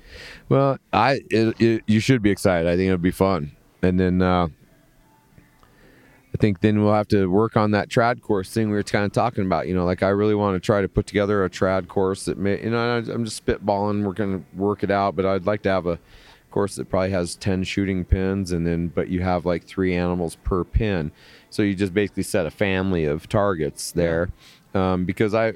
[0.49, 2.67] Well, I it, it, you should be excited.
[2.67, 3.51] I think it'll be fun,
[3.81, 4.47] and then uh,
[6.33, 9.05] I think then we'll have to work on that trad course thing we were kind
[9.05, 9.67] of talking about.
[9.67, 12.37] You know, like I really want to try to put together a trad course that
[12.37, 12.61] may.
[12.61, 14.03] You know, I'm just spitballing.
[14.03, 15.99] We're gonna work it out, but I'd like to have a
[16.49, 20.35] course that probably has 10 shooting pins and then but you have like three animals
[20.37, 21.11] per pin
[21.49, 24.29] so you just basically set a family of targets there
[24.73, 25.53] um, because i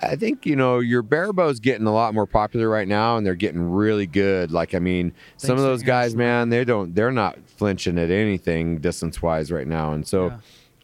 [0.00, 3.34] I think you know your barebows getting a lot more popular right now, and they're
[3.34, 4.52] getting really good.
[4.52, 6.18] Like I mean, some of those guys, Harrison.
[6.18, 9.92] man, they don't, they're not flinching at anything distance wise right now.
[9.92, 10.32] And so,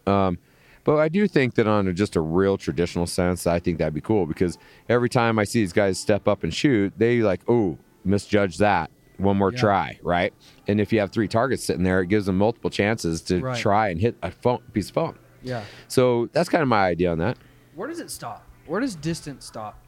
[0.06, 0.38] um,
[0.82, 3.94] but I do think that on a, just a real traditional sense, I think that'd
[3.94, 4.58] be cool because
[4.88, 8.90] every time I see these guys step up and shoot, they like, oh, misjudge that.
[9.16, 9.60] One more Yeah.
[9.60, 10.34] try, right?
[10.66, 13.56] And if you have three targets sitting there, it gives them multiple chances to Right.
[13.56, 15.14] try and hit a phone, piece of phone.
[15.42, 15.62] Yeah.
[15.86, 17.38] So that's kind of my idea on that.
[17.76, 18.44] Where does it stop?
[18.66, 19.78] Where does distance stop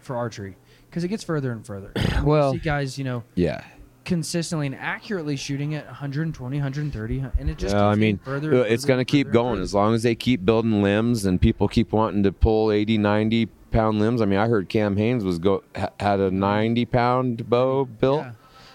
[0.00, 0.56] for archery?
[0.88, 1.92] Because it gets further and further.
[2.24, 3.62] Well- you see guys, you know, Yeah.
[4.04, 8.54] consistently and accurately shooting at 120, 130, and it just keeps I mean, further.
[8.54, 11.40] uh, it's further going to keep going as long as they keep building limbs and
[11.40, 14.20] people keep wanting to pull 80, 90 pound limbs.
[14.20, 15.64] I mean, I heard Cam Hanes was go
[15.98, 18.22] had a 90 pound bow built.
[18.22, 18.32] Yeah.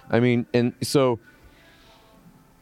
[0.09, 1.19] I mean, and so,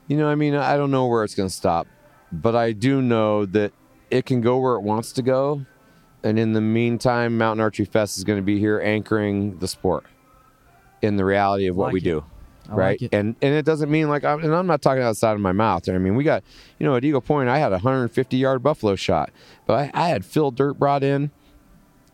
[0.08, 1.88] you know, I mean, I don't know where it's going to stop,
[2.32, 3.72] but I do know that
[4.12, 5.66] it can go where it wants to go.
[6.24, 10.06] And in the meantime, Mountain Archery Fest is going to be here anchoring the sport
[11.02, 12.04] in the reality of what Like we it.
[12.04, 12.24] do
[12.70, 13.02] I right?
[13.02, 13.14] like.
[13.14, 15.88] And and it doesn't mean like I'm, and I'm not talking outside of my mouth.
[15.88, 16.44] I mean, we got
[16.80, 19.32] you know at Eagle Point, I had a 150 yard buffalo shot,
[19.66, 21.32] but I, I had fill dirt brought in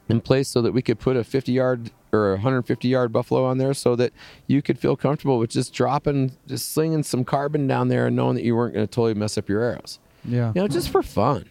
[0.09, 3.45] in place so that we could put a 50 yard or a 150 yard buffalo
[3.45, 4.11] on there, so that
[4.45, 8.35] you could feel comfortable with just dropping, just slinging some carbon down there, and knowing
[8.35, 9.97] that you weren't going to totally mess up your arrows.
[10.25, 10.51] Yeah.
[10.53, 11.45] You know, just for fun.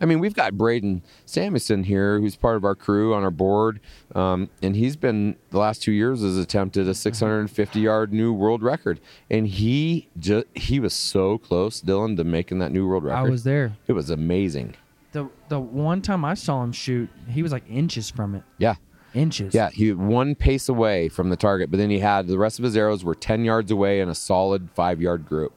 [0.00, 3.80] I mean, we've got Braden Samuelson here, who's part of our crew on our board,
[4.14, 8.62] um, and he's been the last two years has attempted a 650 yard new world
[8.62, 13.26] record, and he just he was so close, Dylan, to making that new world record.
[13.26, 13.76] I was there.
[13.86, 14.74] It was amazing.
[15.12, 18.42] The the one time I saw him shoot, he was like inches from it.
[18.58, 18.74] Yeah,
[19.14, 19.54] Inches.
[19.54, 19.70] yeah.
[19.70, 22.76] He one pace away from the target, but then he had the rest of his
[22.76, 25.52] arrows were 10 yards away in a solid five yard group.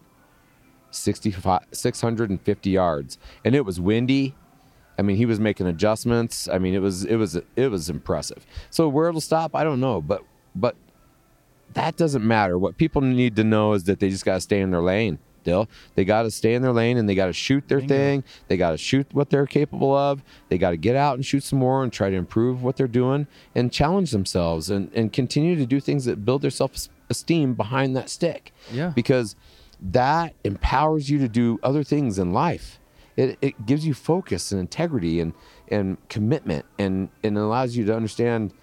[0.91, 4.35] 65, 650 yards, and it was windy.
[4.99, 6.47] I mean, he was making adjustments.
[6.47, 8.45] I mean, it was it was it was impressive.
[8.69, 10.21] So where it'll stop, I don't know, but
[10.55, 10.75] but
[11.73, 12.57] that doesn't matter.
[12.57, 15.19] What people need to know is that they just got to stay in their lane.
[15.43, 18.23] Dill, they got to stay in their lane and they got to shoot their thing.
[18.47, 20.21] They got to shoot what they're capable of.
[20.49, 22.87] They got to get out and shoot some more and try to improve what they're
[22.87, 23.25] doing
[23.55, 27.95] and challenge themselves and, and continue to do things that build their self esteem behind
[27.95, 28.89] that stick Yeah.
[28.89, 29.35] because
[29.81, 32.79] that empowers you to do other things in life.
[33.17, 35.33] It, it gives you focus and integrity and,
[35.67, 38.53] and commitment and, and allows you to understand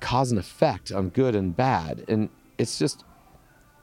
[0.00, 2.04] cause and effect on good and bad.
[2.08, 2.28] And
[2.58, 3.04] it's just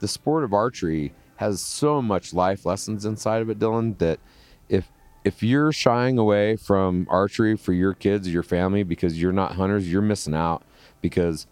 [0.00, 4.20] the sport of archery has so much life lessons inside of it, Dylan, that
[4.68, 4.90] if
[5.24, 9.56] if you're shying away from archery for your kids or your family because you're not
[9.56, 10.62] hunters, you're missing out
[11.00, 11.48] because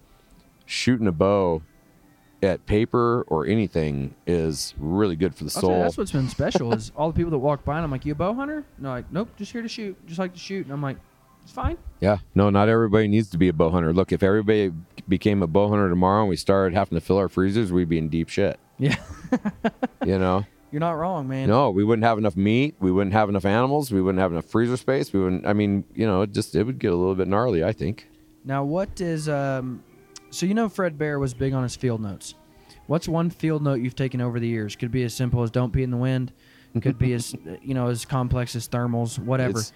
[0.65, 1.61] shooting a bow
[2.45, 5.83] at paper or anything is really good for the I'll tell you, soul.
[5.83, 8.13] that's what's been special is all the people that walk by and I'm like, you
[8.13, 8.65] a bow hunter?
[8.79, 10.65] No, like, nope, just here to shoot, just like to shoot.
[10.67, 10.99] And I'm like,
[11.43, 11.77] it's fine.
[12.01, 13.93] Yeah, no, not everybody needs to be a bow hunter.
[13.93, 14.73] Look, if everybody
[15.09, 17.99] became a bow hunter tomorrow and we started having to fill our freezers, we'd be
[17.99, 18.59] in deep shit.
[18.79, 18.97] Yeah.
[20.05, 20.45] You know?
[20.71, 21.49] You're not wrong, man.
[21.49, 22.75] no, we wouldn't have enough meat.
[22.81, 23.93] We wouldn't have enough animals.
[23.93, 25.13] We wouldn't have enough freezer space.
[25.13, 25.47] We wouldn't.
[25.47, 27.63] I mean, you know, it just it would get a little bit gnarly.
[27.63, 28.09] I think.
[28.45, 29.85] Now, what is um?
[30.35, 32.35] So you know Fred Bear was big on his field notes.
[32.89, 34.75] What's one field note you've taken over the years?
[34.75, 36.33] Could be as simple as "Don't pee in the wind."
[36.83, 39.61] Could be as you know as complex as thermals, whatever.
[39.61, 39.73] It's,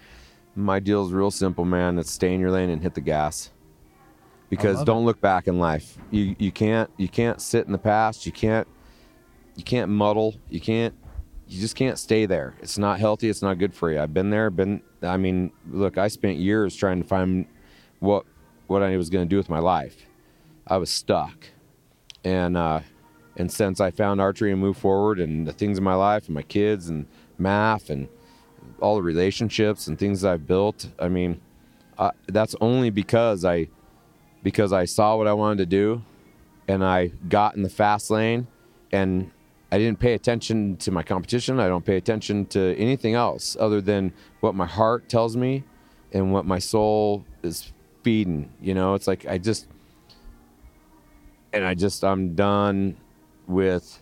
[0.55, 1.97] my deal is real simple, man.
[1.97, 3.51] It's stay in your lane and hit the gas.
[4.49, 5.97] Because don't look back in life.
[6.11, 8.25] You you can't you can't sit in the past.
[8.25, 8.67] You can't
[9.55, 10.35] you can't muddle.
[10.49, 10.93] You can't
[11.47, 12.53] you just can't stay there.
[12.61, 13.29] It's not healthy.
[13.29, 14.01] It's not good for you.
[14.01, 14.49] I've been there.
[14.49, 14.81] Been.
[15.01, 15.97] I mean, look.
[15.97, 17.45] I spent years trying to find
[17.99, 18.25] what
[18.67, 20.08] what I was going to do with my life.
[20.69, 21.47] I was stuck,
[22.23, 22.81] and uh,
[23.39, 26.35] And since I found archery and moved forward, and the things in my life, and
[26.35, 27.07] my kids, and
[27.39, 28.09] MAF, and
[28.81, 31.39] all the relationships and things I've built, I mean,
[32.27, 33.69] that's only because I
[34.43, 36.01] because I saw what I wanted to do,
[36.67, 38.47] and I got in the fast lane,
[38.91, 39.31] and
[39.71, 41.61] I didn't pay attention to my competition.
[41.61, 45.63] I don't pay attention to anything else other than what my heart tells me
[46.11, 47.71] and what my soul is
[48.03, 48.51] feeding.
[48.61, 49.67] You know, it's like I just,
[51.53, 52.97] and I just, I'm done
[53.47, 53.99] with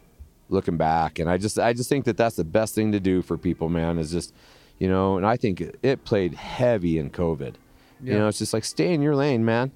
[0.50, 1.20] looking back.
[1.20, 3.70] And I just, I just think that that's the best thing to do for people,
[3.70, 4.34] man, is just,
[4.80, 7.56] you know, and I think it played heavy in COVID.
[8.02, 9.72] You know, it's just like stay in your lane, man.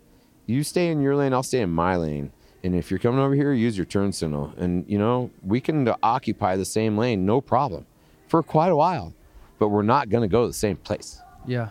[0.45, 2.31] You stay in your lane, I'll stay in my lane.
[2.63, 4.53] And if you're coming over here, use your turn signal.
[4.57, 7.87] And you know, we can occupy the same lane, no problem,
[8.27, 9.13] for quite a while.
[9.57, 11.19] But we're not going to go to the same place.
[11.47, 11.69] Yeah.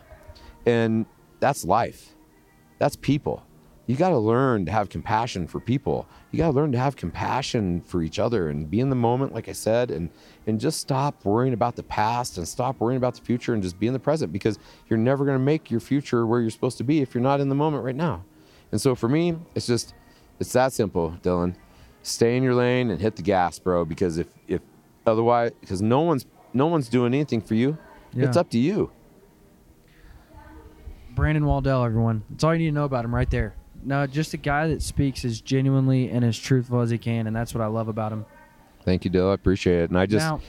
[0.66, 1.06] And
[1.38, 2.14] that's life.
[2.78, 3.44] That's people.
[3.90, 6.06] You got to learn to have compassion for people.
[6.30, 9.34] You got to learn to have compassion for each other and be in the moment,
[9.34, 10.10] like I said, and
[10.46, 13.80] and just stop worrying about the past and stop worrying about the future and just
[13.80, 16.78] be in the present because you're never going to make your future where you're supposed
[16.78, 18.22] to be if you're not in the moment right now.
[18.70, 19.92] And so for me, it's just
[20.38, 21.56] it's that simple, Dylan.
[22.04, 24.60] Stay in your lane and hit the gas, bro, because if if
[25.04, 27.76] otherwise because no one's no one's doing anything for you.
[28.14, 28.92] It's up to you.
[31.16, 32.22] Brandon Waddell, everyone.
[32.30, 33.56] That's all you need to know about him right there.
[33.82, 37.34] No, just a guy that speaks as genuinely and as truthful as he can, and
[37.34, 38.26] that's what I love about him.
[38.84, 39.30] Thank you, Dill.
[39.30, 39.90] I appreciate it.
[39.90, 40.40] And I just now,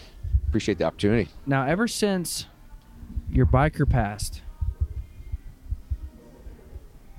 [0.48, 1.30] appreciate the opportunity.
[1.46, 2.48] now, ever since
[3.32, 4.42] your biker passed,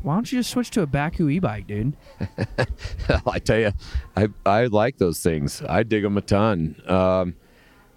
[0.03, 1.97] why don't you just switch to a Bakcou e-bike, dude?
[3.27, 3.73] I tell you,
[4.17, 5.63] I I like those things.
[5.63, 6.77] I dig them a ton.
[6.87, 7.37] Um,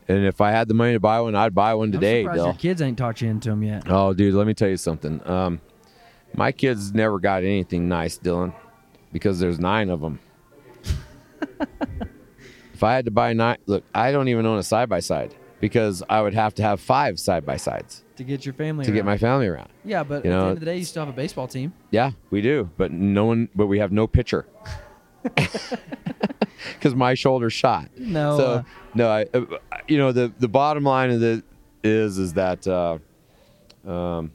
[0.08, 2.22] and if I had the money to buy one, I'd buy one today.
[2.24, 3.84] Your kids ain't taught you into them yet.
[3.88, 5.26] Oh, dude, let me tell you something.
[5.28, 5.62] Um,
[6.38, 8.54] my kids never got anything nice, Dylan,
[9.12, 10.20] because there's nine of them.
[12.74, 15.34] if I had to buy nine, look, I don't even own a side by side
[15.60, 18.92] because I would have to have five side by sides To get your family to
[18.92, 19.70] get my family around.
[19.84, 21.48] yeah, but you at the know- end of the day, you still have a baseball
[21.48, 21.74] team.
[21.92, 24.46] Yeah, we do, but no one, but we have no pitcher
[25.24, 27.90] because my shoulder's shot.
[27.98, 28.64] No, so uh,
[28.94, 29.46] no, I, uh,
[29.88, 31.44] you know the the bottom line of it
[31.84, 32.98] is is that uh,
[33.90, 34.32] um,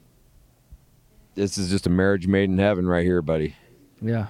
[1.35, 3.55] this is just a marriage made in heaven right here, buddy.
[4.01, 4.27] yeah,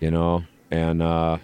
[0.00, 1.38] You know, and uh,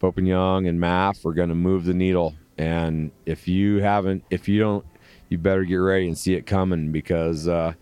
[0.00, 2.34] Pope and Young and MAF are going to move the needle.
[2.56, 4.84] And if you haven't, if you don't,
[5.28, 7.74] you better get ready and see it coming because uh,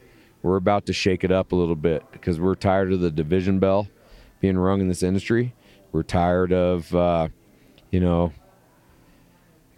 [0.43, 3.59] we're about to shake it up a little bit because we're tired of the division
[3.59, 3.89] bell
[4.41, 5.55] being rung in this industry.
[5.93, 7.28] We're tired of, uh,
[7.91, 8.32] you know,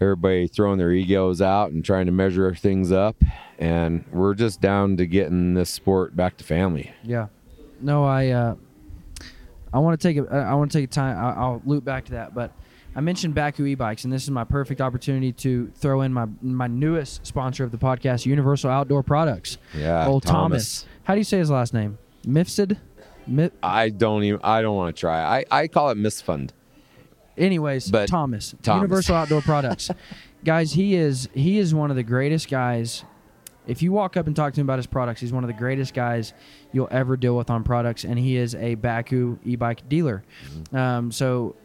[0.01, 3.15] everybody throwing their egos out and trying to measure things up.
[3.57, 6.91] And we're just down to getting this sport back to family.
[7.03, 7.27] yeah.
[7.81, 8.55] No, I, uh,
[9.73, 11.17] I want to take a, I want to take a time.
[11.17, 12.51] I, I'll loop back to that, but
[12.93, 16.67] I mentioned Bakcou e-bikes, and this is my perfect opportunity to throw in my my
[16.67, 19.57] newest sponsor of the podcast, Universal Outdoor Products.
[19.77, 20.85] Yeah, Old Thomas.
[21.03, 21.97] How do you say his last name?
[22.25, 22.77] Mifsud.
[23.27, 24.41] Mi- I don't even.
[24.43, 25.21] I don't want to try.
[25.39, 26.49] I, I call it misfund.
[27.39, 28.81] Anyways, But- Thomas, Thomas.
[28.81, 29.89] Universal Outdoor Products,
[30.43, 33.03] guys, he is he is one of the greatest guys.
[33.67, 35.53] If you walk up and talk to him about his products, he's one of the
[35.53, 36.33] greatest guys
[36.71, 40.23] you'll ever deal with on products, and he is a Bakcou e-bike dealer.
[40.51, 40.75] Mm-hmm.
[40.75, 41.55] Um, so.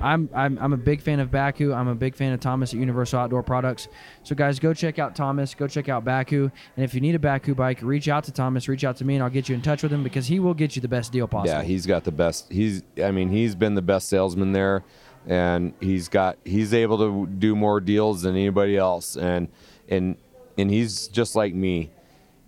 [0.00, 1.74] I'm, I'm I'm a big fan of Bakcou.
[1.74, 3.88] I'm a big fan of Thomas at Universal Outdoor Products.
[4.22, 5.54] So guys, go check out Thomas.
[5.54, 6.50] Go check out Bakcou.
[6.76, 8.68] And if you need a Bakcou bike, reach out to Thomas.
[8.68, 10.54] Reach out to me, and I'll get you in touch with him because he will
[10.54, 11.58] get you the best deal possible.
[11.58, 12.50] Yeah, he's got the best.
[12.50, 12.82] He's.
[13.02, 14.84] I mean, he's been the best salesman there,
[15.26, 16.38] and he's got.
[16.44, 19.48] He's able to do more deals than anybody else, and
[19.88, 20.16] and
[20.56, 21.90] and he's just like me.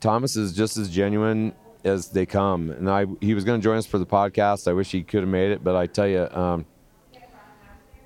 [0.00, 3.06] Thomas is just as genuine as they come, and I.
[3.20, 4.68] He was going to join us for the podcast.
[4.68, 6.28] I wish he could have made it, but I tell you.
[6.30, 6.66] Um,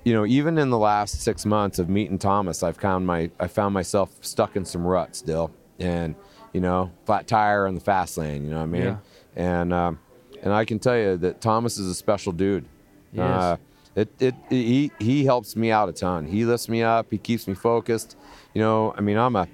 [0.05, 3.47] you know, even in the last six months of meeting Thomas, I've found my I
[3.47, 6.15] found myself stuck in some ruts still, and
[6.53, 8.45] you know, flat tire on the fast lane.
[8.45, 8.83] You know what I mean?
[8.83, 8.97] Yeah.
[9.35, 9.99] And um,
[10.43, 12.65] and I can tell you that Thomas is a special dude.
[13.11, 13.23] He is.
[13.23, 13.57] Uh,
[13.95, 16.27] it, it he he helps me out a ton.
[16.27, 17.07] He lifts me up.
[17.09, 18.15] He keeps me focused.
[18.53, 19.47] You know, I mean, I'm a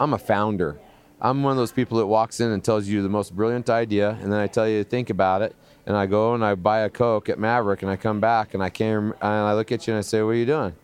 [0.00, 0.80] I'm a founder.
[1.20, 4.18] I'm one of those people that walks in and tells you the most brilliant idea,
[4.20, 5.54] and then I tell you to think about it,
[5.86, 8.62] and I go and I buy a Coke at Maverick, and I come back and
[8.62, 10.74] I can't, and I look at you and I say, "What are you doing?"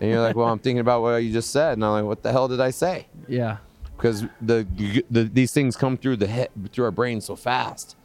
[0.00, 2.22] And you're like, "Well, I'm thinking about what you just said," and I'm like, "What
[2.22, 3.58] the hell did I say?" yeah.
[3.96, 4.66] because the,
[5.10, 7.96] the these things come through the head through our brain so fast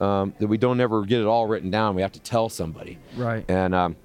[0.00, 1.94] um, that we don't ever get it all written down.
[1.94, 2.98] We have to tell somebody.
[3.16, 3.44] Right.
[3.48, 3.96] And um,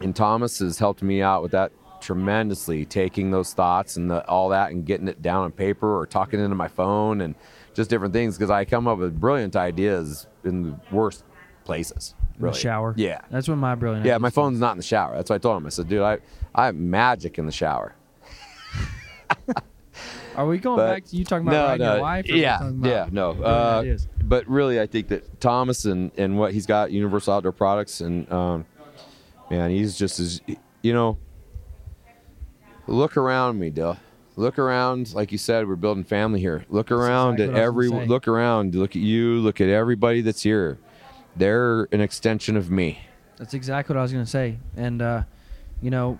[0.00, 4.50] and Thomas has helped me out with that tremendously, taking those thoughts and the, all
[4.50, 7.34] that and getting it down on paper or talking into my phone and
[7.72, 11.24] just different things because I come up with brilliant ideas in the worst
[11.64, 12.14] places.
[12.38, 12.94] in the shower.
[12.96, 13.20] Yeah.
[13.30, 14.04] That's when my brilliant.
[14.06, 15.14] Yeah, my phone's not in the shower.
[15.16, 15.66] That's what I told him.
[15.66, 16.18] I said, dude, I,
[16.54, 17.94] I have magic in the shower.
[20.36, 22.26] Are we going But- back to you talking about riding your wife?
[22.28, 23.30] Yeah, about yeah, no.
[23.40, 28.00] Uh, but really, I think that Thomas and, and what he's got, Universal Outdoor Products,
[28.00, 28.66] and um,
[29.48, 30.40] man, he's just as
[30.82, 31.18] you know.
[32.86, 33.96] Look around me, Dill.
[34.36, 36.64] Look around, like you said, we're building family here.
[36.68, 38.06] Look around exactly at what I was every.
[38.06, 38.74] Look around.
[38.74, 39.38] Look at you.
[39.38, 40.78] Look at everybody that's here.
[41.36, 43.00] They're an extension of me.
[43.36, 45.22] That's exactly what I was gonna say, and uh,
[45.80, 46.18] you know,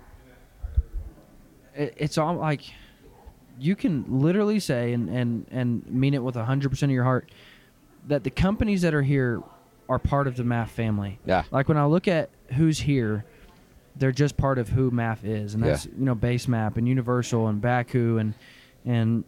[1.73, 2.61] it, it's all like
[3.59, 7.29] you can literally say and and and mean it with hundred percent of your heart
[8.07, 9.41] that the companies that are here
[9.87, 11.19] are part of the MAF family.
[11.25, 11.43] Yeah.
[11.51, 13.25] Like when I look at who's here,
[13.97, 15.71] they're just part of who MAF is, and Yeah.
[15.71, 18.33] that's you know Base Map and Universal and Bakcou and
[18.85, 19.23] and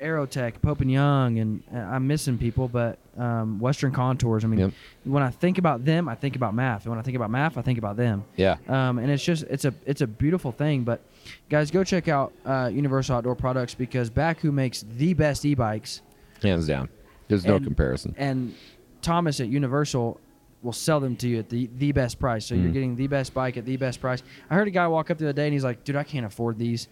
[0.00, 4.44] Aerotech, Pope and Young, and uh, I'm missing people, but um, Western Contours.
[4.44, 4.72] I mean, Yep.
[5.04, 7.56] when I think about them, I think about MAF, and when I think about MAF,
[7.56, 8.24] I think about them.
[8.36, 8.56] Yeah.
[8.68, 10.84] Um, and it's just it's a it's a beautiful thing.
[10.84, 11.00] But
[11.48, 16.02] guys, go check out uh, Universal Outdoor Products because Bakcou makes the best e-bikes,
[16.42, 16.90] Hands down.
[17.28, 18.14] There's no comparison.
[18.18, 18.54] and
[19.00, 20.20] Thomas at Universal
[20.62, 22.46] will sell them to you at the the best price.
[22.46, 22.72] So you're Mhm.
[22.72, 24.22] getting the best bike at the best price.
[24.50, 26.26] I heard a guy walk up the other day and he's like, "Dude, I can't
[26.26, 26.88] afford these."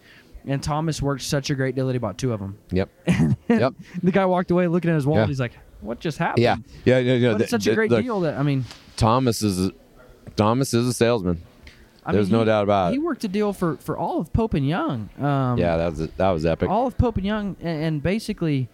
[0.47, 2.59] And Thomas worked such a great deal that he bought two of them.
[2.71, 2.91] Yep.
[3.49, 3.73] yep.
[4.03, 5.23] The guy walked away looking at his wallet.
[5.23, 5.27] Yeah.
[5.29, 6.57] He's like, "What just happened?" Yeah.
[6.85, 6.99] Yeah.
[6.99, 7.15] Yeah.
[7.15, 7.33] yeah.
[7.33, 8.65] But it's The- such a great look, deal that I mean,
[8.97, 9.71] Thomas is
[10.37, 11.41] Thomas is a salesman.
[12.07, 13.01] I There's mean, no he- doubt about He it.
[13.01, 15.09] He worked a deal for for all of Pope and Young.
[15.19, 16.69] Um, Yeah, that was that was epic.
[16.69, 18.69] all of Pope and Young, and, and basically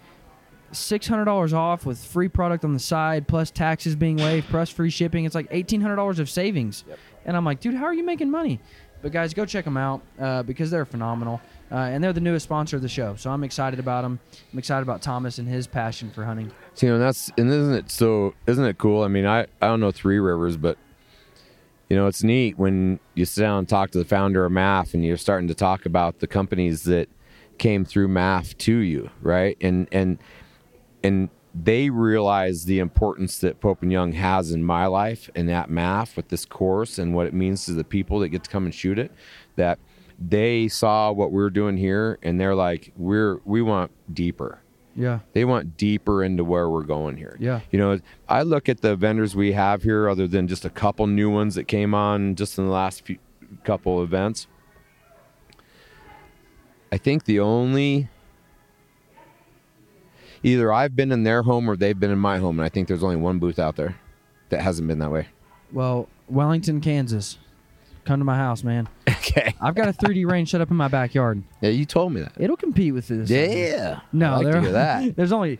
[0.72, 4.70] six hundred dollars off with free product on the side, plus taxes being waived, plus
[4.70, 5.24] free shipping.
[5.24, 6.84] It's like eighteen hundred dollars of savings.
[7.24, 8.60] And I'm like, dude, how are you making money?
[9.02, 11.40] But guys, go check them out uh, because they're phenomenal,
[11.72, 13.16] uh, and they're the newest sponsor of the show.
[13.16, 14.20] So I'm excited about them.
[14.52, 16.50] I'm excited about Thomas and his passion for hunting.
[16.74, 18.34] So, you know, that's and isn't it so?
[18.46, 19.02] Isn't it cool?
[19.02, 20.76] I mean, I I don't know Three Rivers, but
[21.88, 24.94] you know, it's neat when you sit down and talk to the founder of MAF,
[24.94, 27.08] and you're starting to talk about the companies that
[27.58, 29.56] came through MAF to you, right?
[29.60, 30.18] And and
[31.02, 35.68] and they realize the importance that Pope and Young has in my life and that
[35.68, 38.64] MAF with this course and what it means to the people that get to come
[38.64, 39.10] and shoot it.
[39.56, 39.78] That
[40.18, 44.60] they saw what we're doing here, and they're like, we're we want deeper
[44.94, 47.36] Yeah, they want deeper into where we're going here.
[47.40, 47.60] Yeah.
[47.70, 51.06] You know, I look at the vendors we have here, other than just a couple
[51.06, 53.18] new ones that came on just in the last few
[53.64, 54.46] couple events.
[56.92, 58.08] I think the only
[60.42, 62.88] either I've been in their home or they've been in my home, and I think
[62.88, 63.96] there's only one booth out there
[64.50, 65.28] that hasn't been that way.
[65.72, 67.38] well, Wellington, Kansas,
[68.04, 68.88] come to my house, man.
[69.20, 69.54] Okay.
[69.60, 71.42] I've got a 3D range set up in my backyard.
[71.60, 72.32] Yeah, you told me that.
[72.36, 73.30] It'll compete with this.
[73.30, 74.00] Yeah.
[74.12, 75.14] No, I like to there- hear that.
[75.16, 75.58] there's only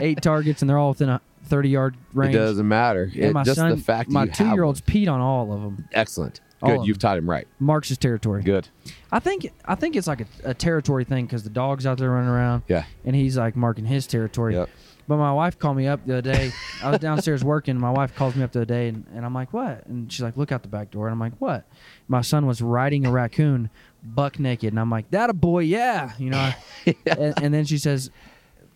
[0.00, 2.34] eight targets, and they're all within a 30 yard range.
[2.34, 3.02] It doesn't matter.
[3.12, 5.52] And It- my just son, the fact that my two year old's peed on all
[5.52, 5.86] of them.
[5.92, 6.40] excellent.
[6.62, 6.86] All Good.
[6.88, 7.46] You've taught him right.
[7.58, 8.42] Marks his territory.
[8.42, 8.68] Good.
[9.10, 12.10] I think I think it's like a, a territory thing because the dog's out there
[12.10, 12.84] running around, Yeah.
[13.04, 14.54] and he's like marking his territory.
[14.54, 14.68] Yep.
[15.08, 16.52] But my wife called me up the other day.
[16.84, 17.78] I was downstairs working.
[17.80, 20.20] My wife calls me up the other day, and, and I'm like, "What?" And she's
[20.20, 21.64] like, "Look out the back door." And I'm like, "What?"
[22.08, 23.70] My son was riding a raccoon,
[24.04, 26.52] buck naked, and I'm like, "That a boy, yeah." You know.
[27.06, 28.10] and, and then she says,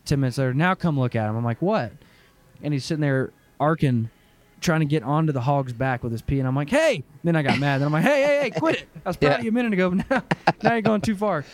[0.06, 1.92] ten minutes later, "Now come look at him." I'm like, "What?"
[2.64, 4.10] And he's sitting there arcing,
[4.60, 7.36] trying to get onto the hog's back with his pee, and I'm like, "Hey!" Then
[7.36, 7.78] I got mad.
[7.80, 9.38] Then I'm like, "Hey, hey, hey, quit it!" I was proud Yeah.
[9.38, 10.22] of you a minute ago, but now,
[10.62, 11.44] now you're going too far.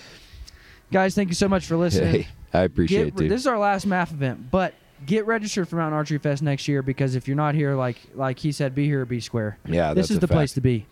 [0.93, 2.23] Guys, thank you so much for listening.
[2.23, 3.31] Hey, I appreciate Get, it, dude.
[3.31, 4.75] this is our last MAF event, but
[5.07, 8.39] get registered for Mountain Archery Fest next year because if you're not here, like like
[8.39, 9.59] he said, be here or be square.
[9.67, 10.87] Yeah, this is the place to be.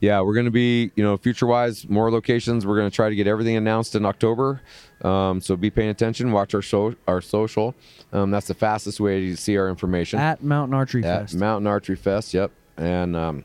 [0.00, 2.64] yeah, we're going to be, you know, future wise, more locations.
[2.66, 4.60] We're going to try to get everything announced in October.
[5.02, 6.32] Um, so be paying attention.
[6.32, 7.74] Watch our show, our social.
[8.12, 10.18] Um, that's the fastest way to see our information.
[10.18, 11.34] At Mountain Archery At Fest.
[11.36, 12.32] Mountain Archery Fest.
[12.32, 12.52] Yep.
[12.76, 13.44] And um,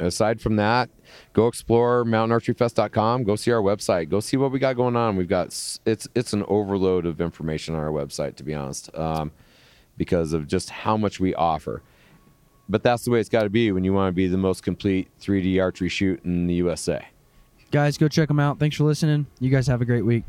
[0.00, 0.90] aside from that,
[1.32, 3.24] go explore mountainarcheryfest.com.
[3.24, 4.08] Go see our website.
[4.08, 5.16] Go see what we got going on.
[5.16, 5.46] We've got
[5.86, 9.30] it's it's an overload of information on our website, to be honest, um,
[9.98, 11.82] because of just how much we offer.
[12.70, 14.62] But that's the way it's got to be when you want to be the most
[14.62, 17.06] complete 3D archery shoot in the USA.
[17.70, 18.58] Guys, go check them out.
[18.58, 19.26] Thanks for listening.
[19.40, 20.24] You guys have a great week.